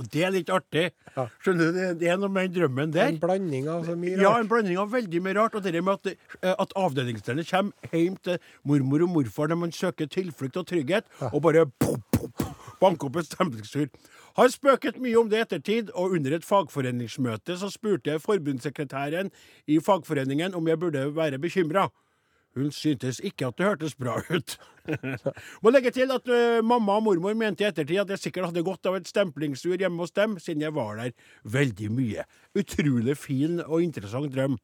Og 0.00 0.06
det 0.08 0.22
er 0.24 0.32
litt 0.32 0.50
artig. 0.52 0.86
Ja. 1.16 1.26
Skjønner 1.44 1.68
du, 1.68 1.80
det, 2.00 2.06
er 2.08 2.20
noe 2.20 2.32
med 2.32 2.48
den 2.48 2.54
drømmen 2.62 2.92
der. 2.94 3.10
En 3.12 3.18
blanding 3.20 3.66
av 3.68 3.84
så 3.84 3.96
mye 3.98 4.14
rart. 4.14 4.24
Ja, 4.24 4.32
en 4.40 4.48
blanding 4.48 4.78
av 4.80 4.94
veldig 4.94 5.20
mye 5.24 5.36
rart. 5.36 5.58
Og 5.58 5.66
det 5.66 5.82
med 5.82 5.92
at, 5.98 6.30
eh, 6.40 6.54
at 6.54 6.72
avdelingslederne 6.80 7.44
kommer 7.50 7.92
hjem 7.92 8.16
til 8.24 8.38
mormor 8.68 9.04
og 9.04 9.12
morfar 9.18 9.52
når 9.52 9.60
man 9.66 9.74
søker 9.76 10.08
tilflukt 10.08 10.56
og 10.56 10.66
trygghet, 10.70 11.10
og 11.28 11.42
bare 11.44 11.66
pop, 11.84 12.00
pop, 12.16 12.44
banker 12.80 13.10
opp 13.10 13.20
et 13.20 13.28
stemningstur. 13.28 13.90
Har 14.38 14.48
spøket 14.48 14.96
mye 15.02 15.18
om 15.20 15.28
det 15.28 15.42
ettertid, 15.44 15.92
og 15.92 16.16
under 16.16 16.38
et 16.38 16.46
fagforeningsmøte 16.48 17.58
så 17.60 17.68
spurte 17.68 18.14
jeg 18.14 18.24
forbundssekretæren 18.24 19.28
i 19.68 19.76
fagforeningen 19.76 20.56
om 20.56 20.72
jeg 20.72 20.80
burde 20.80 21.04
være 21.12 21.42
bekymra. 21.42 21.90
Hun 22.56 22.68
syntes 22.74 23.20
ikke 23.24 23.48
at 23.48 23.56
det 23.58 23.66
hørtes 23.66 23.94
bra 23.96 24.18
ut. 24.28 24.56
Må 25.62 25.70
legge 25.70 25.92
til 25.94 26.10
at 26.12 26.26
eh, 26.28 26.58
mamma 26.64 26.98
og 26.98 27.04
mormor 27.06 27.36
mente 27.38 27.62
i 27.64 27.68
ettertid 27.68 28.00
at 28.02 28.10
jeg 28.12 28.22
sikkert 28.24 28.50
hadde 28.50 28.64
godt 28.66 28.88
av 28.90 28.98
et 28.98 29.08
stemplingsur 29.08 29.78
hjemme 29.78 30.02
hos 30.02 30.12
dem, 30.16 30.34
siden 30.42 30.64
jeg 30.66 30.74
var 30.76 30.98
der 30.98 31.14
veldig 31.54 31.90
mye. 31.94 32.24
Utrolig 32.58 33.14
fin 33.16 33.62
og 33.62 33.84
interessant 33.84 34.32
drøm. 34.34 34.58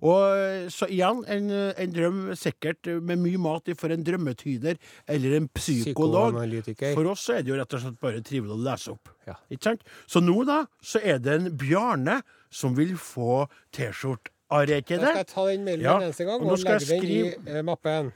Og 0.00 0.22
eh, 0.38 0.68
så 0.72 0.88
igjen, 0.92 1.24
en, 1.32 1.50
eh, 1.50 1.74
en 1.82 1.96
drøm 1.96 2.22
sikkert 2.38 2.88
med 3.02 3.20
mye 3.24 3.42
mat 3.42 3.68
for 3.80 3.92
en 3.92 4.06
drømmetyder 4.06 4.78
eller 5.10 5.36
en 5.40 5.50
psykolog. 5.58 6.38
For 6.86 7.10
oss 7.12 7.26
er 7.34 7.42
det 7.42 7.52
jo 7.52 7.58
rett 7.60 7.76
og 7.76 7.84
slett 7.84 8.00
bare 8.00 8.22
trivelig 8.24 8.56
å 8.56 8.62
lese 8.68 8.94
opp. 8.94 9.12
Ja. 9.26 9.36
Ikke 9.50 9.72
sant? 9.72 9.84
Så 10.06 10.22
nå 10.22 10.38
da, 10.48 10.62
så 10.80 11.02
er 11.02 11.20
det 11.20 11.36
en 11.40 11.52
Bjarne 11.58 12.20
som 12.52 12.76
vil 12.78 12.94
få 13.00 13.44
T-skjorte. 13.74 14.35
Er 14.50 14.66
det 14.66 14.76
ikke 14.84 15.00
Da 15.00 15.10
skal 15.10 15.22
jeg 15.22 15.26
ta 15.32 15.44
den 15.50 15.64
mailen 15.66 15.82
Ja, 15.82 15.96
en 15.96 16.06
eneste 16.06 16.24
gang 16.24 16.42
og 16.42 16.52
og 16.52 16.58
legge 16.58 16.94
jeg 16.94 17.02
den 17.02 17.10
i 17.10 17.54
eh, 17.58 17.62
mappen. 17.66 18.12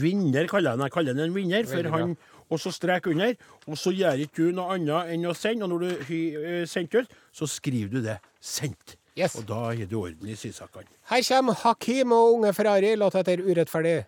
Vinner 0.00 0.46
kaller 0.48 0.70
jeg 0.70 0.78
den. 0.78 0.84
Jeg 0.86 0.92
kaller 0.92 1.12
den 1.12 1.24
en 1.26 1.34
vinner, 1.34 1.66
for 1.68 1.76
Veldig 1.76 1.90
han 1.92 2.14
og 2.50 2.58
så 2.58 2.72
strek 2.74 3.06
under. 3.06 3.34
Og 3.66 3.78
så 3.78 3.92
gjør 3.94 4.24
ikke 4.24 4.48
du 4.48 4.56
noe 4.56 4.74
annet 4.74 5.12
enn 5.14 5.28
å 5.30 5.34
sende, 5.38 5.66
og 5.66 5.70
når 5.70 5.84
du 5.84 5.90
har 6.08 6.64
sendt 6.70 6.96
ut, 6.96 7.12
så 7.32 7.46
skriver 7.46 7.92
du 7.92 8.00
det 8.02 8.18
'sendt'. 8.40 8.96
Yes. 9.18 9.34
Og 9.36 9.46
da 9.48 9.72
er 9.72 9.86
det 9.86 9.96
orden 9.98 10.28
i 10.28 10.34
sysakene. 10.38 10.88
Her 11.10 11.22
kommer 11.28 11.52
Hakim 11.52 12.12
og 12.12 12.34
Unge 12.34 12.52
Ferrari, 12.54 12.94
låt 12.96 13.14
etter 13.14 13.42
Urettferdig. 13.42 14.04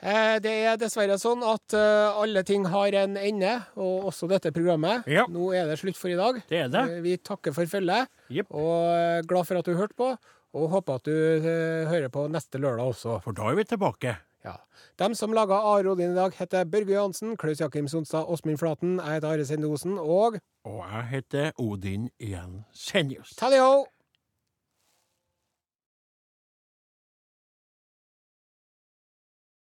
Det 0.00 0.52
er 0.64 0.78
dessverre 0.80 1.16
sånn 1.20 1.42
at 1.44 1.74
eh, 1.76 2.20
alle 2.22 2.42
ting 2.48 2.64
har 2.72 2.94
en 3.02 3.18
ende, 3.20 3.52
og 3.76 4.06
også 4.08 4.28
dette 4.30 4.52
programmet. 4.56 5.04
Ja. 5.10 5.26
Nå 5.28 5.50
er 5.56 5.68
det 5.68 5.76
slutt 5.80 5.98
for 6.00 6.08
i 6.12 6.16
dag. 6.16 6.40
Det 6.48 6.62
er 6.64 6.70
det. 6.72 6.84
Eh, 6.96 7.02
Vi 7.04 7.16
takker 7.20 7.52
for 7.56 7.68
følget, 7.68 8.08
yep. 8.32 8.48
og 8.50 9.28
glad 9.28 9.48
for 9.50 9.60
at 9.60 9.68
du 9.68 9.76
hørte 9.76 9.96
på. 9.98 10.14
Og 10.56 10.72
håper 10.72 10.96
at 10.98 11.06
du 11.06 11.12
eh, 11.14 11.86
hører 11.86 12.08
på 12.10 12.24
neste 12.32 12.58
lørdag 12.58 12.88
også. 12.94 13.20
For 13.22 13.36
da 13.36 13.52
er 13.52 13.60
vi 13.60 13.68
tilbake. 13.70 14.16
Ja. 14.42 14.56
Dem 14.98 15.12
som 15.14 15.34
laga 15.36 15.58
Are 15.68 15.92
Odin 15.92 16.14
i 16.14 16.16
dag, 16.16 16.32
heter 16.38 16.64
Børge 16.64 16.96
Johansen, 16.96 17.36
Klaus 17.36 17.60
Jakim 17.60 17.86
Sonstad, 17.92 18.24
Åsmund 18.24 18.58
Flaten, 18.58 18.96
jeg 18.98 19.18
heter 19.20 19.34
Are 19.34 19.44
Sendosen, 19.44 19.98
og 20.00 20.40
Og 20.64 20.80
jeg 20.80 21.04
heter 21.12 21.52
Odin 21.60 22.08
Jensenius. 22.18 23.36
Tally 23.36 23.60
ho! 23.60 23.84